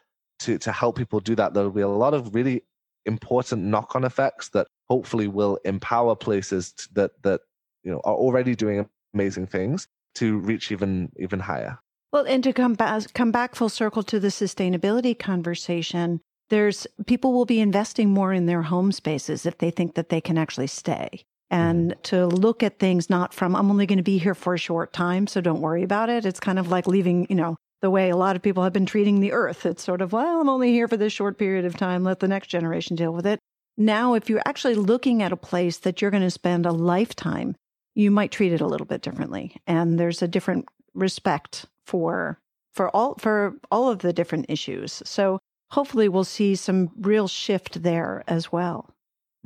to 0.40 0.58
to 0.58 0.72
help 0.72 0.96
people 0.96 1.20
do 1.20 1.34
that, 1.36 1.54
there'll 1.54 1.70
be 1.70 1.80
a 1.80 1.88
lot 1.88 2.14
of 2.14 2.34
really 2.34 2.62
important 3.06 3.62
knock-on 3.62 4.04
effects 4.04 4.48
that 4.50 4.66
hopefully 4.88 5.28
will 5.28 5.58
empower 5.64 6.14
places 6.14 6.72
to, 6.72 6.88
that 6.94 7.10
that 7.22 7.40
you 7.82 7.90
know 7.90 8.00
are 8.04 8.14
already 8.14 8.54
doing 8.54 8.88
amazing 9.12 9.46
things 9.46 9.88
to 10.14 10.38
reach 10.38 10.72
even 10.72 11.10
even 11.16 11.40
higher. 11.40 11.78
Well, 12.12 12.26
and 12.26 12.44
to 12.44 12.52
come 12.52 12.74
back 12.74 13.12
come 13.14 13.32
back 13.32 13.54
full 13.54 13.68
circle 13.68 14.02
to 14.04 14.20
the 14.20 14.28
sustainability 14.28 15.18
conversation, 15.18 16.20
there's 16.50 16.86
people 17.06 17.32
will 17.32 17.46
be 17.46 17.60
investing 17.60 18.10
more 18.10 18.32
in 18.32 18.46
their 18.46 18.62
home 18.62 18.92
spaces 18.92 19.46
if 19.46 19.58
they 19.58 19.70
think 19.70 19.94
that 19.94 20.08
they 20.08 20.20
can 20.20 20.38
actually 20.38 20.68
stay. 20.68 21.24
And 21.50 21.90
mm-hmm. 21.90 22.00
to 22.02 22.26
look 22.26 22.62
at 22.62 22.78
things 22.78 23.10
not 23.10 23.34
from 23.34 23.54
I'm 23.54 23.70
only 23.70 23.86
going 23.86 23.98
to 23.98 24.04
be 24.04 24.18
here 24.18 24.34
for 24.34 24.54
a 24.54 24.58
short 24.58 24.92
time, 24.92 25.26
so 25.26 25.40
don't 25.40 25.60
worry 25.60 25.82
about 25.82 26.08
it. 26.08 26.24
It's 26.24 26.40
kind 26.40 26.58
of 26.58 26.68
like 26.68 26.86
leaving, 26.86 27.26
you 27.28 27.36
know, 27.36 27.56
the 27.84 27.90
way 27.90 28.08
a 28.08 28.16
lot 28.16 28.34
of 28.34 28.40
people 28.40 28.62
have 28.62 28.72
been 28.72 28.86
treating 28.86 29.20
the 29.20 29.32
earth. 29.32 29.66
It's 29.66 29.84
sort 29.84 30.00
of, 30.00 30.14
well, 30.14 30.40
I'm 30.40 30.48
only 30.48 30.72
here 30.72 30.88
for 30.88 30.96
this 30.96 31.12
short 31.12 31.36
period 31.36 31.66
of 31.66 31.76
time. 31.76 32.02
Let 32.02 32.18
the 32.18 32.26
next 32.26 32.46
generation 32.46 32.96
deal 32.96 33.12
with 33.12 33.26
it. 33.26 33.38
Now, 33.76 34.14
if 34.14 34.30
you're 34.30 34.40
actually 34.46 34.76
looking 34.76 35.22
at 35.22 35.32
a 35.32 35.36
place 35.36 35.76
that 35.80 36.00
you're 36.00 36.10
going 36.10 36.22
to 36.22 36.30
spend 36.30 36.64
a 36.64 36.72
lifetime, 36.72 37.54
you 37.94 38.10
might 38.10 38.30
treat 38.30 38.54
it 38.54 38.62
a 38.62 38.66
little 38.66 38.86
bit 38.86 39.02
differently. 39.02 39.58
And 39.66 40.00
there's 40.00 40.22
a 40.22 40.28
different 40.28 40.64
respect 40.94 41.66
for 41.84 42.38
for 42.72 42.88
all 42.88 43.16
for 43.18 43.54
all 43.70 43.90
of 43.90 43.98
the 43.98 44.14
different 44.14 44.46
issues. 44.48 45.02
So 45.04 45.38
hopefully 45.70 46.08
we'll 46.08 46.24
see 46.24 46.54
some 46.54 46.90
real 46.98 47.28
shift 47.28 47.82
there 47.82 48.24
as 48.26 48.50
well. 48.50 48.88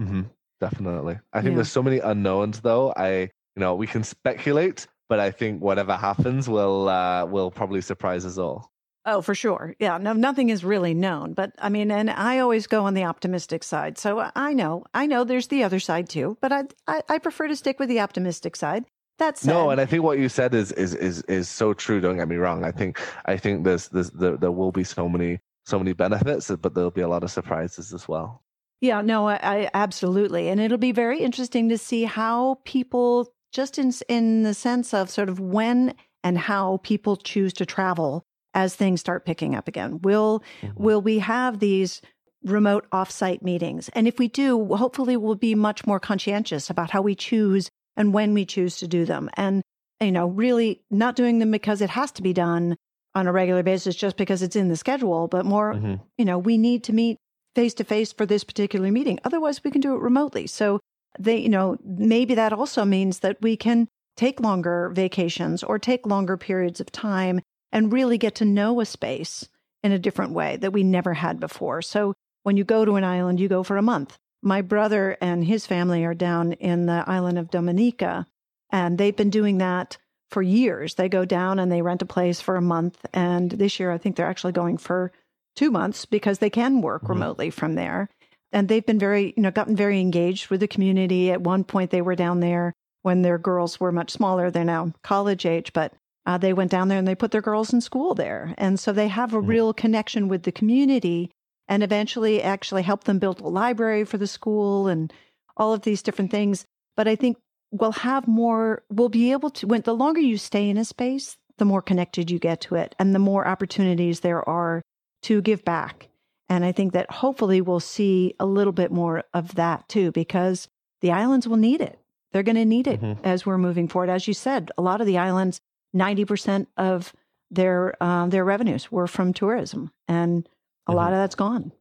Mm-hmm. 0.01 0.22
Definitely. 0.61 1.18
I 1.33 1.40
think 1.40 1.55
yeah. 1.55 1.57
there's 1.57 1.72
so 1.72 1.83
many 1.83 1.98
unknowns 1.98 2.61
though. 2.61 2.94
I 2.96 3.31
you 3.57 3.61
know, 3.61 3.74
we 3.74 3.88
can 3.88 4.05
speculate, 4.05 4.87
but 5.09 5.21
I 5.21 5.31
think 5.31 5.62
whatever 5.62 5.97
happens 5.97 6.49
will 6.49 6.88
uh 6.88 7.25
will 7.27 7.51
probably 7.51 7.81
surprise 7.81 8.25
us 8.25 8.38
all. 8.38 8.71
Oh, 9.05 9.23
for 9.23 9.35
sure. 9.35 9.75
Yeah. 9.79 9.97
No, 9.97 10.12
nothing 10.12 10.51
is 10.51 10.64
really 10.64 10.92
known. 10.92 11.33
But 11.33 11.53
I 11.59 11.71
mean, 11.71 11.90
and 11.90 12.11
I 12.11 12.40
always 12.40 12.66
go 12.66 12.85
on 12.85 12.92
the 12.92 13.05
optimistic 13.05 13.64
side. 13.64 13.97
So 13.97 14.31
I 14.37 14.53
know, 14.53 14.85
I 14.92 15.07
know 15.07 15.25
there's 15.25 15.47
the 15.47 15.62
other 15.62 15.81
side 15.81 16.11
too, 16.11 16.37
but 16.42 16.53
I, 16.53 16.64
I, 16.87 17.03
I 17.09 17.18
prefer 17.18 17.49
to 17.49 17.57
stick 17.57 17.79
with 17.79 17.88
the 17.88 18.01
optimistic 18.01 18.55
side. 18.55 18.85
That's 19.18 19.44
no, 19.44 19.71
and 19.71 19.81
I 19.81 19.87
think 19.87 20.05
what 20.05 20.18
you 20.18 20.29
said 20.29 20.55
is 20.55 20.71
is 20.73 20.94
is 20.94 21.23
is 21.23 21.49
so 21.49 21.75
true. 21.75 22.01
Don't 22.01 22.18
get 22.18 22.29
me 22.29 22.37
wrong. 22.37 22.64
I 22.64 22.71
think 22.71 23.01
I 23.25 23.37
think 23.37 23.64
there's 23.64 23.88
there's 23.88 24.11
there, 24.11 24.37
there 24.37 24.53
will 24.53 24.71
be 24.71 24.85
so 24.85 25.09
many 25.09 25.40
so 25.66 25.79
many 25.79 25.92
benefits, 25.92 26.51
but 26.51 26.75
there'll 26.75 26.92
be 26.92 27.01
a 27.01 27.09
lot 27.09 27.25
of 27.25 27.31
surprises 27.31 27.92
as 27.92 28.07
well. 28.07 28.42
Yeah, 28.81 29.01
no, 29.01 29.27
I, 29.27 29.38
I 29.42 29.71
absolutely, 29.75 30.49
and 30.49 30.61
it'll 30.61 30.79
be 30.79 30.92
very 30.92 31.18
interesting 31.21 31.68
to 31.71 31.79
see 31.79 32.05
how 32.05 32.61
people, 32.64 33.35
just 33.52 33.78
in 33.78 33.92
in 34.08 34.42
the 34.42 34.54
sense 34.54 34.94
of 34.94 35.11
sort 35.11 35.28
of 35.28 35.40
when 35.40 35.94
and 36.22 36.38
how 36.38 36.78
people 36.82 37.16
choose 37.16 37.52
to 37.54 37.66
travel 37.66 38.24
as 38.54 38.74
things 38.74 39.00
start 39.00 39.24
picking 39.24 39.54
up 39.54 39.68
again. 39.68 40.00
Will 40.02 40.42
mm-hmm. 40.62 40.82
will 40.82 41.00
we 41.00 41.18
have 41.18 41.58
these 41.58 42.00
remote 42.44 42.88
offsite 42.90 43.42
meetings? 43.42 43.88
And 43.90 44.06
if 44.06 44.18
we 44.18 44.28
do, 44.28 44.74
hopefully 44.74 45.16
we'll 45.16 45.34
be 45.34 45.54
much 45.54 45.87
more 45.87 46.00
conscientious 46.00 46.70
about 46.70 46.90
how 46.90 47.02
we 47.02 47.14
choose 47.14 47.70
and 47.96 48.12
when 48.14 48.34
we 48.34 48.44
choose 48.44 48.76
to 48.78 48.88
do 48.88 49.04
them. 49.04 49.30
And 49.34 49.62
you 50.00 50.12
know, 50.12 50.26
really 50.28 50.82
not 50.90 51.16
doing 51.16 51.38
them 51.38 51.50
because 51.50 51.80
it 51.80 51.90
has 51.90 52.12
to 52.12 52.22
be 52.22 52.32
done 52.32 52.76
on 53.14 53.26
a 53.26 53.32
regular 53.32 53.62
basis 53.62 53.96
just 53.96 54.16
because 54.16 54.42
it's 54.42 54.56
in 54.56 54.68
the 54.68 54.76
schedule, 54.76 55.28
but 55.28 55.44
more, 55.44 55.74
mm-hmm. 55.74 55.94
you 56.16 56.24
know, 56.24 56.38
we 56.38 56.56
need 56.56 56.84
to 56.84 56.92
meet 56.92 57.18
face 57.54 57.74
to 57.74 57.84
face 57.84 58.12
for 58.12 58.26
this 58.26 58.44
particular 58.44 58.92
meeting. 58.92 59.18
Otherwise, 59.24 59.64
we 59.64 59.70
can 59.70 59.80
do 59.80 59.94
it 59.94 60.00
remotely. 60.00 60.46
So 60.46 60.78
they, 61.18 61.38
you 61.38 61.49
know, 61.49 61.77
maybe 61.85 62.35
that 62.35 62.53
also 62.53 62.85
means 62.85 63.21
that 63.21 63.40
we 63.40 63.57
can 63.57 63.88
take 64.16 64.40
longer 64.40 64.90
vacations 64.94 65.62
or 65.62 65.79
take 65.79 66.07
longer 66.07 66.37
periods 66.37 66.81
of 66.81 66.90
time 66.90 67.40
and 67.73 67.92
really 67.92 68.18
get 68.18 68.35
to 68.37 68.44
know 68.44 68.81
a 68.81 68.87
space 68.87 69.49
in 69.83 69.92
a 69.92 69.99
different 69.99 70.33
way 70.33 70.57
that 70.57 70.73
we 70.73 70.83
never 70.83 71.14
had 71.14 71.38
before. 71.38 71.83
So 71.83 72.14
when 72.42 72.57
you 72.57 72.64
go 72.64 72.85
to 72.85 72.97
an 72.97 73.05
island, 73.05 73.40
you 73.40 73.49
go 73.49 73.62
for 73.62 73.77
a 73.77 73.83
month. 73.83 74.16
My 74.42 74.62
brother 74.62 75.16
and 75.21 75.44
his 75.44 75.66
family 75.66 76.05
are 76.05 76.14
down 76.14 76.53
in 76.55 76.87
the 76.87 77.05
island 77.07 77.38
of 77.38 77.51
Dominica, 77.51 78.27
and 78.71 78.99
they've 78.99 79.16
been 79.16 79.31
doing 79.31 79.59
that 79.59 79.99
for 80.31 80.42
years. 80.42 80.94
They 80.94 81.09
go 81.09 81.25
down 81.25 81.59
and 81.59 81.71
they 81.71 81.83
rent 81.83 82.03
a 82.03 82.07
place 82.07 82.40
for 82.40 82.57
a 82.57 82.62
month. 82.62 83.05
And 83.12 83.51
this 83.51 83.81
year, 83.81 83.90
I 83.90 83.99
think 83.99 84.16
they're 84.16 84.27
actually 84.27 84.53
going 84.53 84.79
for 84.79 85.12
two 85.57 85.71
months 85.71 86.05
because 86.05 86.38
they 86.38 86.51
can 86.51 86.81
work 86.81 87.03
mm-hmm. 87.03 87.12
remotely 87.12 87.51
from 87.51 87.75
there. 87.75 88.09
And 88.52 88.68
they've 88.68 88.84
been 88.84 88.98
very, 88.98 89.34
you 89.37 89.42
know, 89.42 89.50
gotten 89.50 89.76
very 89.76 90.00
engaged 90.00 90.48
with 90.48 90.61
the 90.61 90.68
community. 90.68 91.30
At 91.30 91.42
one 91.42 91.64
point, 91.64 91.90
they 91.90 92.02
were 92.02 92.14
down 92.14 92.40
there 92.40 92.72
when 93.02 93.22
their 93.22 93.38
girls 93.38 93.78
were 93.78 93.92
much 93.92 94.11
smaller. 94.11 94.50
They're 94.50 94.64
now 94.64 94.92
college 95.02 95.44
age, 95.46 95.72
but 95.72 95.92
uh, 96.26 96.38
they 96.38 96.52
went 96.52 96.70
down 96.70 96.88
there 96.88 96.98
and 96.98 97.08
they 97.08 97.14
put 97.14 97.30
their 97.30 97.42
girls 97.42 97.72
in 97.72 97.80
school 97.80 98.14
there. 98.14 98.54
And 98.58 98.78
so 98.78 98.92
they 98.92 99.08
have 99.08 99.32
a 99.32 99.38
mm-hmm. 99.38 99.48
real 99.48 99.72
connection 99.72 100.28
with 100.28 100.42
the 100.42 100.52
community 100.52 101.30
and 101.68 101.82
eventually 101.82 102.42
actually 102.42 102.82
help 102.82 103.04
them 103.04 103.18
build 103.18 103.40
a 103.40 103.48
library 103.48 104.04
for 104.04 104.18
the 104.18 104.26
school 104.26 104.88
and 104.88 105.12
all 105.56 105.72
of 105.72 105.82
these 105.82 106.02
different 106.02 106.30
things. 106.30 106.64
But 106.96 107.08
I 107.08 107.16
think 107.16 107.37
we'll 107.70 107.92
have 107.92 108.26
more, 108.26 108.82
we'll 108.90 109.08
be 109.08 109.32
able 109.32 109.50
to, 109.50 109.66
when 109.66 109.82
the 109.82 109.94
longer 109.94 110.20
you 110.20 110.38
stay 110.38 110.68
in 110.68 110.78
a 110.78 110.84
space, 110.84 111.37
the 111.58 111.64
more 111.64 111.82
connected 111.82 112.30
you 112.30 112.38
get 112.38 112.61
to 112.62 112.76
it 112.76 112.94
and 112.98 113.14
the 113.14 113.18
more 113.18 113.46
opportunities 113.46 114.20
there 114.20 114.46
are 114.48 114.82
to 115.22 115.42
give 115.42 115.64
back. 115.64 116.08
And 116.48 116.64
I 116.64 116.72
think 116.72 116.92
that 116.94 117.11
hopefully 117.11 117.61
we'll 117.61 117.80
see 117.80 118.34
a 118.40 118.46
little 118.46 118.72
bit 118.72 118.90
more 118.90 119.24
of 119.34 119.54
that 119.56 119.88
too, 119.88 120.12
because 120.12 120.68
the 121.00 121.12
islands 121.12 121.46
will 121.46 121.56
need 121.56 121.80
it. 121.80 121.98
They're 122.32 122.42
going 122.42 122.56
to 122.56 122.64
need 122.64 122.87
it 122.87 123.00
mm-hmm. 123.00 123.24
as 123.24 123.46
we're 123.46 123.58
moving 123.58 123.88
forward. 123.88 124.11
As 124.11 124.26
you 124.26 124.34
said, 124.34 124.70
a 124.76 124.82
lot 124.82 125.00
of 125.00 125.06
the 125.06 125.18
islands 125.18 125.61
90% 125.94 126.66
of 126.76 127.12
their 127.50 127.94
uh, 128.02 128.26
their 128.26 128.44
revenues 128.44 128.92
were 128.92 129.06
from 129.06 129.32
tourism 129.32 129.90
and 130.06 130.46
a 130.87 130.90
mm-hmm. 130.90 130.96
lot 130.96 131.12
of 131.12 131.18
that's 131.18 131.34
gone 131.34 131.72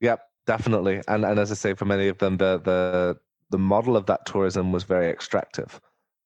yep 0.00 0.20
definitely 0.46 1.00
and 1.08 1.24
and 1.24 1.38
as 1.38 1.50
i 1.50 1.54
say 1.54 1.74
for 1.74 1.84
many 1.84 2.08
of 2.08 2.18
them 2.18 2.36
the 2.36 2.60
the 2.64 3.16
the 3.50 3.58
model 3.58 3.96
of 3.96 4.06
that 4.06 4.26
tourism 4.26 4.72
was 4.72 4.84
very 4.84 5.08
extractive 5.08 5.80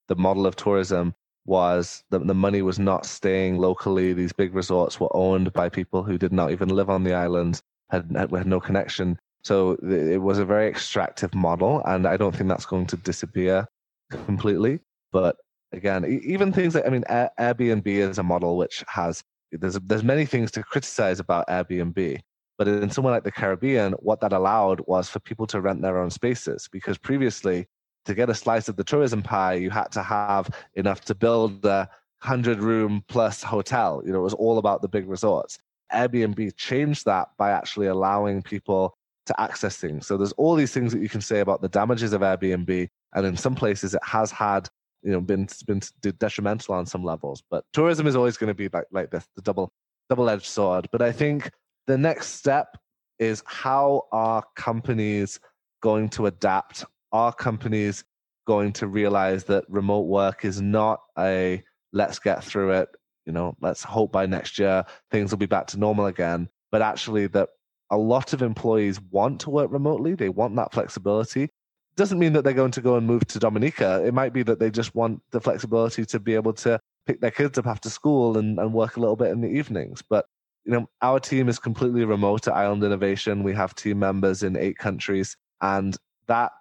the 0.09 0.16
model 0.16 0.46
of 0.46 0.57
tourism 0.57 1.14
was 1.46 2.05
that 2.11 2.26
the 2.26 2.35
money 2.35 2.62
was 2.62 2.79
not 2.79 3.07
staying 3.07 3.59
locally 3.59 4.12
these 4.12 4.33
big 4.33 4.55
resorts 4.55 4.98
were 4.98 5.14
owned 5.16 5.53
by 5.53 5.68
people 5.68 6.03
who 6.03 6.18
did 6.18 6.33
not 6.33 6.50
even 6.50 6.68
live 6.68 6.90
on 6.90 7.05
the 7.05 7.14
islands 7.14 7.62
had 7.90 8.11
had, 8.14 8.31
had 8.31 8.46
no 8.46 8.61
connection 8.61 9.18
so 9.42 9.72
it 9.83 10.20
was 10.20 10.38
a 10.38 10.44
very 10.44 10.68
extractive 10.68 11.35
model 11.35 11.83
and 11.87 12.07
i 12.07 12.16
don't 12.16 12.35
think 12.37 12.48
that's 12.48 12.66
going 12.66 12.87
to 12.87 12.96
disappear 12.96 13.66
completely 14.11 14.81
but 15.12 15.37
again, 15.72 16.05
even 16.24 16.53
things 16.53 16.74
like 16.74 16.87
I 16.87 16.90
mean, 16.90 17.05
Airbnb 17.09 17.87
is 17.87 18.18
a 18.18 18.22
model 18.22 18.57
which 18.57 18.85
has 18.88 19.22
there's 19.53 19.79
there's 19.81 20.05
many 20.05 20.26
things 20.26 20.50
to 20.53 20.62
criticize 20.62 21.20
about 21.20 21.48
Airbnb, 21.48 22.20
but 22.59 22.68
in 22.68 22.90
somewhere 22.90 23.14
like 23.14 23.24
the 23.24 23.33
Caribbean, 23.33 23.92
what 23.94 24.20
that 24.20 24.33
allowed 24.33 24.81
was 24.87 25.09
for 25.09 25.20
people 25.20 25.46
to 25.48 25.61
rent 25.61 25.83
their 25.83 25.98
own 25.98 26.11
spaces 26.11 26.68
because 26.70 26.98
previously, 26.98 27.66
to 28.05 28.14
get 28.14 28.31
a 28.31 28.35
slice 28.35 28.68
of 28.68 28.76
the 28.76 28.85
tourism 28.85 29.22
pie, 29.22 29.55
you 29.55 29.70
had 29.70 29.90
to 29.92 30.03
have 30.03 30.50
enough 30.74 31.03
to 31.03 31.14
build 31.14 31.64
a 31.64 31.88
hundred 32.18 32.61
room 32.61 33.03
plus 33.09 33.42
hotel. 33.42 34.03
You 34.05 34.12
know, 34.12 34.20
it 34.20 34.24
was 34.24 34.35
all 34.35 34.59
about 34.59 34.83
the 34.83 34.88
big 34.88 35.09
resorts. 35.09 35.59
Airbnb 35.92 36.57
changed 36.57 37.05
that 37.07 37.29
by 37.38 37.50
actually 37.50 37.87
allowing 37.87 38.42
people 38.42 38.94
to 39.26 39.40
access 39.40 39.76
things. 39.76 40.07
So 40.07 40.16
there's 40.16 40.33
all 40.33 40.55
these 40.55 40.72
things 40.72 40.92
that 40.92 41.03
you 41.03 41.09
can 41.09 41.20
say 41.20 41.40
about 41.40 41.62
the 41.62 41.68
damages 41.68 42.12
of 42.12 42.22
Airbnb, 42.22 42.88
and 43.14 43.26
in 43.26 43.37
some 43.37 43.55
places 43.55 43.94
it 43.94 44.03
has 44.05 44.31
had 44.31 44.68
you 45.03 45.12
know 45.12 45.20
been 45.20 45.48
been 45.66 45.81
detrimental 46.18 46.74
on 46.74 46.87
some 46.87 47.05
levels. 47.05 47.42
But 47.50 47.64
tourism 47.72 48.07
is 48.07 48.16
always 48.16 48.37
going 48.37 48.48
to 48.48 48.55
be 48.55 48.68
like 48.72 48.87
like 48.90 49.11
this, 49.11 49.26
the 49.37 49.42
double 49.42 49.72
double 50.09 50.29
edged 50.29 50.46
sword. 50.46 50.88
But 50.92 51.03
I 51.03 51.12
think 51.12 51.50
the 51.87 51.98
next 51.98 52.35
step 52.35 52.76
is 53.18 53.42
how 53.46 54.07
are 54.12 54.42
companies 54.57 55.40
going 55.83 56.09
to 56.11 56.26
adapt? 56.26 56.85
Are 57.12 57.33
companies 57.33 58.05
going 58.46 58.72
to 58.72 58.87
realize 58.87 59.44
that 59.44 59.64
remote 59.68 60.07
work 60.07 60.44
is 60.44 60.61
not 60.61 61.00
a 61.18 61.62
let's 61.92 62.18
get 62.18 62.42
through 62.42 62.70
it, 62.70 62.88
you 63.27 63.33
know, 63.33 63.57
let's 63.61 63.83
hope 63.83 64.13
by 64.13 64.27
next 64.27 64.59
year 64.59 64.85
things 65.11 65.31
will 65.31 65.39
be 65.39 65.47
back 65.47 65.67
to 65.69 65.79
normal 65.79 66.07
again, 66.07 66.49
but 66.71 66.83
actually 66.83 67.27
that 67.29 67.51
a 67.91 67.97
lot 67.97 68.33
of 68.33 68.43
employees 68.43 69.01
want 69.11 69.41
to 69.41 69.51
work 69.51 69.71
remotely, 69.71 70.15
they 70.15 70.29
want 70.29 70.55
that 70.57 70.73
flexibility, 70.73 71.49
doesn't 71.97 72.19
mean 72.19 72.33
that 72.33 72.45
they're 72.45 72.53
going 72.53 72.71
to 72.71 72.81
go 72.81 72.97
and 72.97 73.07
move 73.07 73.27
to 73.27 73.39
Dominica. 73.39 74.03
It 74.05 74.15
might 74.15 74.33
be 74.33 74.43
that 74.45 74.59
they 74.59 74.71
just 74.71 74.95
want 74.95 75.21
the 75.33 75.41
flexibility 75.41 76.05
to 76.07 76.21
be 76.21 76.35
able 76.35 76.53
to 76.55 76.79
pick 77.07 77.21
their 77.21 77.31
kids 77.31 77.59
up 77.59 77.67
after 77.67 77.91
school 77.91 78.39
and, 78.39 78.59
and 78.59 78.73
work 78.73 78.97
a 78.97 79.01
little 79.01 79.17
bit 79.17 79.33
in 79.33 79.41
the 79.41 79.49
evenings. 79.49 80.03
But 80.03 80.27
you 80.65 80.73
know, 80.73 80.89
our 81.03 81.19
team 81.19 81.49
is 81.49 81.59
completely 81.59 82.05
remote 82.05 82.47
at 82.47 82.55
Island 82.55 82.85
Innovation. 82.85 83.43
We 83.43 83.55
have 83.55 83.75
team 83.75 83.99
members 83.99 84.43
in 84.43 84.57
eight 84.57 84.79
countries, 84.79 85.37
and 85.61 85.97
that 86.27 86.53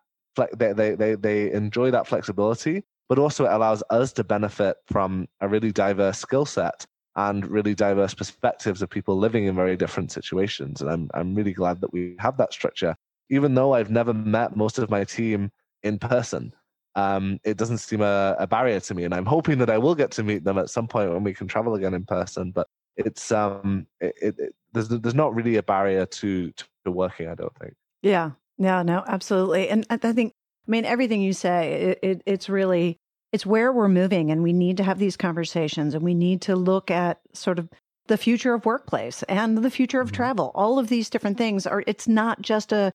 they 0.58 0.74
they 0.74 0.96
they, 0.96 1.16
they 1.16 1.52
enjoy 1.52 1.92
that 1.92 2.08
flexibility. 2.08 2.84
But 3.10 3.20
also 3.20 3.46
it 3.46 3.52
allows 3.52 3.84
us 3.90 4.14
to 4.14 4.24
benefit 4.24 4.78
from 4.86 5.28
a 5.42 5.50
really 5.50 5.72
diverse 5.72 6.20
skill 6.20 6.46
set 6.46 6.86
and 7.16 7.46
really 7.50 7.76
diverse 7.76 8.14
perspectives 8.14 8.82
of 8.82 8.90
people 8.90 9.18
living 9.18 9.46
in 9.46 9.56
very 9.56 9.76
different 9.76 10.12
situations. 10.12 10.82
And 10.82 10.90
I'm 10.90 11.10
I'm 11.14 11.36
really 11.36 11.54
glad 11.54 11.82
that 11.82 11.92
we 11.92 12.16
have 12.20 12.38
that 12.38 12.54
structure. 12.54 12.96
Even 13.30 13.56
though 13.56 13.74
I've 13.74 13.92
never 13.92 14.14
met 14.14 14.56
most 14.56 14.80
of 14.80 14.90
my 14.90 15.04
team 15.04 15.52
in 15.84 16.00
person, 16.00 16.54
um, 16.96 17.40
it 17.44 17.58
doesn't 17.58 17.80
seem 17.80 18.02
a, 18.02 18.36
a, 18.40 18.48
barrier 18.48 18.80
to 18.80 18.94
me. 18.94 19.04
And 19.04 19.14
I'm 19.14 19.26
hoping 19.26 19.60
that 19.60 19.70
I 19.70 19.78
will 19.78 19.96
get 19.96 20.12
to 20.12 20.24
meet 20.24 20.44
them 20.44 20.58
at 20.58 20.70
some 20.70 20.88
point 20.88 21.12
when 21.12 21.24
we 21.24 21.34
can 21.34 21.48
travel 21.48 21.76
again 21.76 21.94
in 21.94 22.06
person. 22.06 22.52
But 22.52 22.68
it's 22.96 23.32
um, 23.32 23.88
it, 24.00 24.14
it, 24.22 24.36
it 24.40 24.56
there's 24.74 24.90
there's 24.90 25.16
not 25.16 25.34
really 25.36 25.58
a 25.58 25.64
barrier 25.64 26.06
to 26.06 26.52
to 26.86 26.92
working. 26.92 27.28
I 27.28 27.36
don't 27.36 27.56
think. 27.58 27.74
Yeah. 28.02 28.32
Yeah. 28.58 28.84
No. 28.84 29.04
Absolutely. 29.08 29.70
And 29.70 29.86
I 29.90 29.98
think 29.98 30.34
I 30.70 30.72
mean 30.72 30.86
everything 30.86 31.22
you 31.22 31.34
say. 31.34 31.98
It, 32.04 32.22
it's 32.28 32.48
really 32.48 33.00
it's 33.32 33.46
where 33.46 33.72
we're 33.72 33.90
moving 33.90 34.32
and 34.32 34.44
we 34.44 34.54
need 34.54 34.78
to 34.78 34.84
have 34.84 35.00
these 35.00 35.18
conversations 35.18 35.94
and 35.94 36.04
we 36.04 36.14
need 36.14 36.42
to 36.44 36.56
look 36.56 36.92
at 36.92 37.20
sort 37.34 37.60
of 37.60 37.70
the 38.08 38.18
future 38.18 38.54
of 38.54 38.66
workplace 38.66 39.24
and 39.24 39.58
the 39.60 39.70
future 39.70 40.02
of 40.02 40.08
mm-hmm. 40.08 40.16
travel 40.16 40.52
all 40.56 40.80
of 40.80 40.90
these 40.90 41.10
different 41.10 41.38
things 41.38 41.68
are 41.68 41.84
it's 41.86 42.08
not 42.08 42.42
just 42.42 42.72
a 42.72 42.92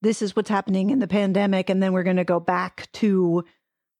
this 0.00 0.22
is 0.22 0.34
what's 0.34 0.48
happening 0.48 0.90
in 0.90 0.98
the 0.98 1.06
pandemic 1.06 1.68
and 1.68 1.82
then 1.82 1.92
we're 1.92 2.02
going 2.02 2.16
to 2.16 2.24
go 2.24 2.40
back 2.40 2.90
to 2.92 3.44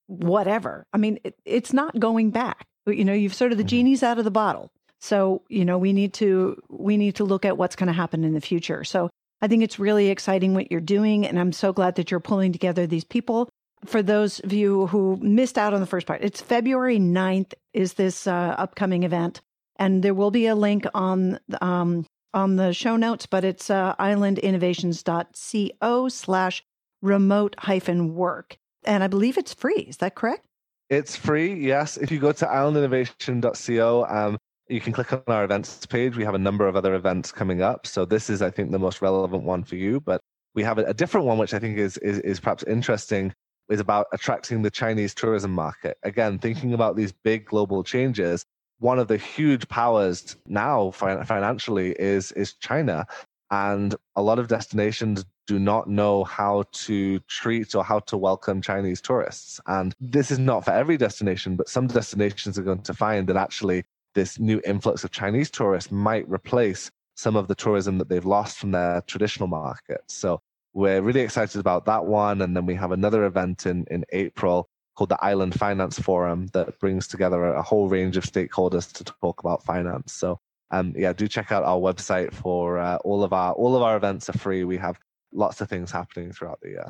whatever 0.07 0.87
i 0.93 0.99
mean 0.99 1.19
it, 1.23 1.35
it's 1.45 1.73
not 1.73 1.99
going 1.99 2.31
back 2.31 2.67
you 2.87 3.05
know 3.05 3.13
you've 3.13 3.35
sort 3.35 3.53
of 3.53 3.59
the 3.59 3.65
mm-hmm. 3.65 3.69
genie's 3.69 4.03
out 4.03 4.19
of 4.19 4.25
the 4.25 4.31
bottle 4.31 4.71
so 5.01 5.43
you 5.49 5.65
know 5.67 5.77
we 5.77 5.93
need 5.93 6.15
to 6.15 6.57
we 6.71 6.97
need 6.97 7.15
to 7.15 7.25
look 7.25 7.45
at 7.45 7.59
what's 7.59 7.77
going 7.77 7.87
to 7.89 7.93
happen 7.93 8.25
in 8.25 8.33
the 8.33 8.41
future 8.41 8.85
so 8.85 9.11
i 9.45 9.49
think 9.49 9.63
it's 9.63 9.79
really 9.79 10.09
exciting 10.09 10.55
what 10.55 10.71
you're 10.71 10.81
doing 10.81 11.27
and 11.27 11.39
i'm 11.39 11.53
so 11.53 11.73
glad 11.73 11.95
that 11.95 12.11
you're 12.11 12.21
pulling 12.21 12.53
together 12.53 12.87
these 12.87 13.05
people 13.05 13.49
for 13.85 14.03
those 14.03 14.41
of 14.41 14.53
you 14.53 14.89
who 14.89 15.17
missed 15.21 15.57
out 15.59 15.75
on 15.75 15.81
the 15.81 15.87
first 15.87 16.07
part, 16.07 16.23
it's 16.23 16.41
February 16.41 16.99
9th 16.99 17.53
is 17.73 17.95
this 17.95 18.27
uh, 18.27 18.55
upcoming 18.59 19.05
event. 19.05 19.41
And 19.77 20.03
there 20.03 20.15
will 20.15 20.31
be 20.31 20.47
a 20.47 20.55
link 20.55 20.87
on 20.95 21.41
um, 21.61 22.07
on 22.33 22.55
the 22.57 22.73
show 22.73 22.97
notes, 22.97 23.27
but 23.27 23.45
it's 23.45 23.69
uh, 23.71 23.95
islandinnovations.co 23.97 26.09
slash 26.09 26.65
remote 27.03 27.55
hyphen 27.59 28.15
work. 28.15 28.57
And 28.85 29.05
I 29.05 29.09
believe 29.09 29.39
it's 29.39 29.55
free. 29.55 29.87
Is 29.89 29.97
that 29.99 30.15
correct? 30.15 30.47
It's 30.91 31.17
free, 31.17 31.55
yes. 31.55 31.97
If 31.97 32.13
you 32.13 32.19
go 32.19 32.33
to 32.33 32.45
islandinnovation.co, 32.45 34.07
um, 34.09 34.37
you 34.75 34.81
can 34.81 34.93
click 34.93 35.13
on 35.13 35.23
our 35.29 35.45
events 35.45 35.87
page. 35.87 36.17
We 36.17 36.25
have 36.25 36.35
a 36.35 36.39
number 36.39 36.67
of 36.67 36.75
other 36.75 36.95
events 36.95 37.31
coming 37.31 37.63
up. 37.63 37.87
So 37.87 38.05
this 38.05 38.29
is, 38.29 38.43
I 38.43 38.51
think, 38.51 38.73
the 38.73 38.79
most 38.79 39.01
relevant 39.01 39.45
one 39.45 39.63
for 39.63 39.77
you. 39.77 40.01
But 40.01 40.21
we 40.55 40.65
have 40.65 40.79
a, 40.79 40.85
a 40.85 40.95
different 40.95 41.27
one, 41.27 41.39
which 41.39 41.55
I 41.55 41.61
think 41.61 41.79
is, 41.79 41.97
is, 41.99 42.19
is 42.21 42.41
perhaps 42.41 42.65
interesting 42.65 43.33
is 43.71 43.79
about 43.79 44.09
attracting 44.13 44.63
the 44.63 44.71
Chinese 44.71 45.15
tourism 45.15 45.53
market. 45.53 45.97
Again, 46.03 46.39
thinking 46.39 46.75
about 46.75 46.97
these 46.97 47.13
big 47.13 47.47
global 47.47 47.85
changes, 47.85 48.45
one 48.81 48.99
of 48.99 49.07
the 49.07 49.17
huge 49.17 49.69
powers 49.69 50.37
now 50.47 50.91
financially 50.91 51.93
is 51.93 52.33
is 52.33 52.55
China, 52.55 53.07
and 53.51 53.95
a 54.17 54.23
lot 54.23 54.39
of 54.41 54.49
destinations 54.49 55.25
do 55.47 55.59
not 55.59 55.89
know 55.89 56.25
how 56.25 56.65
to 56.73 57.21
treat 57.21 57.75
or 57.75 57.85
how 57.85 58.01
to 58.01 58.17
welcome 58.17 58.61
Chinese 58.61 59.01
tourists. 59.01 59.61
And 59.67 59.95
this 60.01 60.31
is 60.31 60.39
not 60.39 60.65
for 60.65 60.73
every 60.73 60.97
destination, 60.97 61.55
but 61.57 61.69
some 61.69 61.87
destinations 61.87 62.59
are 62.59 62.63
going 62.63 62.83
to 62.83 62.95
find 62.95 63.29
that 63.29 63.37
actually 63.37 63.85
this 64.15 64.39
new 64.39 64.61
influx 64.65 65.05
of 65.05 65.11
Chinese 65.11 65.51
tourists 65.51 65.91
might 65.91 66.29
replace 66.29 66.91
some 67.17 67.37
of 67.37 67.49
the 67.49 67.55
tourism 67.55 67.99
that 67.99 68.09
they've 68.09 68.25
lost 68.25 68.59
from 68.59 68.73
their 68.73 69.01
traditional 69.03 69.49
markets. 69.49 70.15
So 70.15 70.41
we're 70.73 71.01
really 71.01 71.21
excited 71.21 71.61
about 71.61 71.85
that 71.87 72.07
one. 72.07 72.43
And 72.43 72.57
then 72.57 72.67
we 72.67 72.75
have 72.75 72.91
another 72.91 73.25
event 73.25 73.67
in, 73.67 73.85
in 73.91 74.05
April 74.13 74.69
called 74.97 75.11
the 75.11 75.25
Island 75.25 75.59
Finance 75.59 75.99
Forum 75.99 76.49
that 76.53 76.79
brings 76.81 77.07
together 77.07 77.45
a 77.45 77.63
whole 77.63 77.89
range 77.89 78.17
of 78.17 78.25
stakeholders 78.25 78.93
to 78.93 79.05
talk 79.05 79.41
about 79.41 79.65
finance. 79.65 80.13
So 80.13 80.41
um, 80.71 80.93
yeah, 80.97 81.13
do 81.13 81.29
check 81.29 81.53
out 81.53 81.63
our 81.63 81.79
website 81.79 82.33
for 82.33 82.79
uh, 82.79 82.97
all 83.05 83.23
of 83.23 83.33
our 83.33 83.53
all 83.53 83.77
of 83.77 83.83
our 83.83 83.97
events 83.97 84.29
are 84.29 84.39
free. 84.39 84.65
We 84.65 84.77
have 84.79 84.99
lots 85.33 85.61
of 85.61 85.69
things 85.69 85.91
happening 85.91 86.33
throughout 86.33 86.61
the 86.63 86.71
year. 86.71 86.87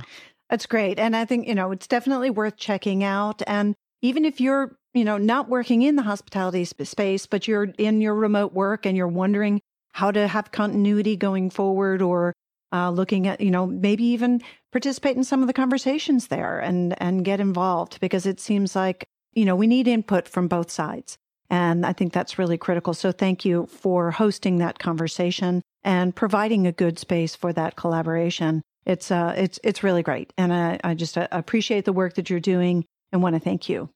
That's 0.48 0.66
great, 0.66 0.98
and 0.98 1.14
I 1.16 1.24
think 1.24 1.46
you 1.48 1.54
know 1.54 1.70
it's 1.72 1.86
definitely 1.86 2.30
worth 2.30 2.56
checking 2.56 3.04
out. 3.04 3.42
And 3.46 3.74
even 4.04 4.24
if 4.24 4.40
you're 4.40 4.76
you 4.92 5.04
know 5.04 5.18
not 5.18 5.48
working 5.48 5.82
in 5.82 5.96
the 5.96 6.02
hospitality 6.02 6.64
space, 6.64 7.26
but 7.26 7.48
you're 7.48 7.64
in 7.78 8.00
your 8.00 8.14
remote 8.14 8.52
work 8.52 8.86
and 8.86 8.96
you're 8.96 9.08
wondering 9.08 9.60
how 9.92 10.10
to 10.10 10.26
have 10.26 10.50
continuity 10.50 11.16
going 11.16 11.50
forward, 11.50 12.02
or 12.02 12.34
uh, 12.74 12.90
looking 12.90 13.28
at, 13.28 13.40
you 13.40 13.50
know, 13.50 13.66
maybe 13.66 14.02
even 14.04 14.42
participate 14.72 15.16
in 15.16 15.22
some 15.22 15.40
of 15.40 15.46
the 15.46 15.52
conversations 15.52 16.26
there 16.26 16.58
and, 16.58 17.00
and 17.00 17.24
get 17.24 17.38
involved 17.38 18.00
because 18.00 18.26
it 18.26 18.40
seems 18.40 18.74
like, 18.74 19.04
you 19.32 19.44
know, 19.44 19.54
we 19.54 19.68
need 19.68 19.86
input 19.86 20.26
from 20.26 20.48
both 20.48 20.72
sides. 20.72 21.16
And 21.48 21.86
I 21.86 21.92
think 21.92 22.12
that's 22.12 22.36
really 22.36 22.58
critical. 22.58 22.92
So 22.92 23.12
thank 23.12 23.44
you 23.44 23.66
for 23.66 24.10
hosting 24.10 24.58
that 24.58 24.80
conversation 24.80 25.62
and 25.84 26.16
providing 26.16 26.66
a 26.66 26.72
good 26.72 26.98
space 26.98 27.36
for 27.36 27.52
that 27.52 27.76
collaboration. 27.76 28.62
It's, 28.84 29.12
uh, 29.12 29.34
it's, 29.36 29.60
it's 29.62 29.84
really 29.84 30.02
great. 30.02 30.32
And 30.36 30.52
I, 30.52 30.80
I 30.82 30.94
just 30.94 31.16
uh, 31.16 31.28
appreciate 31.30 31.84
the 31.84 31.92
work 31.92 32.14
that 32.14 32.28
you're 32.28 32.40
doing 32.40 32.84
and 33.14 33.22
want 33.22 33.34
to 33.34 33.40
thank 33.40 33.68
you. 33.70 33.88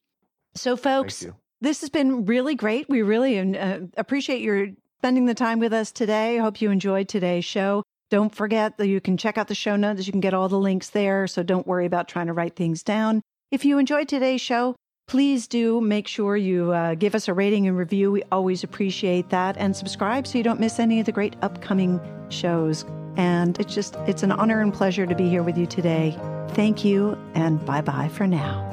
So 0.55 0.77
folks, 0.77 1.27
this 1.61 1.83
has 1.83 1.91
been 1.91 2.25
really 2.25 2.55
great. 2.55 2.89
We 2.89 3.03
really 3.03 3.39
uh, 3.39 3.81
appreciate 3.97 4.41
your 4.41 4.69
spending 5.01 5.27
the 5.27 5.35
time 5.35 5.59
with 5.59 5.73
us 5.73 5.93
today. 5.93 6.39
I 6.39 6.43
hope 6.43 6.63
you 6.63 6.71
enjoyed 6.71 7.09
today's 7.09 7.45
show. 7.45 7.83
Don't 8.11 8.35
forget 8.35 8.79
that 8.79 8.87
you 8.87 9.01
can 9.01 9.17
check 9.17 9.37
out 9.37 9.49
the 9.49 9.55
show 9.55 9.77
notes. 9.77 10.07
You 10.07 10.13
can 10.13 10.21
get 10.21 10.35
all 10.35 10.49
the 10.49 10.59
links 10.59 10.91
there. 10.91 11.27
So 11.27 11.43
don't 11.43 11.67
worry 11.67 11.85
about 11.85 12.09
trying 12.09 12.29
to 12.29 12.33
write 12.33 12.57
things 12.57 12.83
down. 12.83 13.21
If 13.51 13.65
you 13.65 13.79
enjoyed 13.79 14.09
today's 14.09 14.41
show, 14.41 14.77
please 15.09 15.47
do 15.47 15.81
make 15.81 16.07
sure 16.09 16.37
you 16.37 16.73
uh, 16.73 16.95
give 16.95 17.15
us 17.15 17.29
a 17.29 17.35
rating 17.35 17.67
and 17.67 17.77
review. 17.77 18.11
We 18.13 18.23
always 18.33 18.65
appreciate 18.65 19.31
that. 19.31 19.57
And 19.59 19.77
subscribe 19.77 20.27
so 20.27 20.39
you 20.39 20.45
don't 20.45 20.61
miss 20.61 20.79
any 20.79 21.01
of 21.01 21.07
the 21.07 21.13
great 21.13 21.37
upcoming 21.43 22.01
shows. 22.31 22.85
And 23.17 23.59
it's 23.59 23.75
just, 23.75 23.97
it's 24.07 24.23
an 24.23 24.33
honor 24.33 24.61
and 24.61 24.73
pleasure 24.73 25.07
to 25.07 25.15
be 25.15 25.29
here 25.29 25.43
with 25.43 25.59
you 25.59 25.67
today. 25.67 26.17
Thank 26.51 26.85
you, 26.85 27.19
and 27.35 27.65
bye 27.67 27.83
bye 27.83 28.09
for 28.09 28.27
now. 28.27 28.68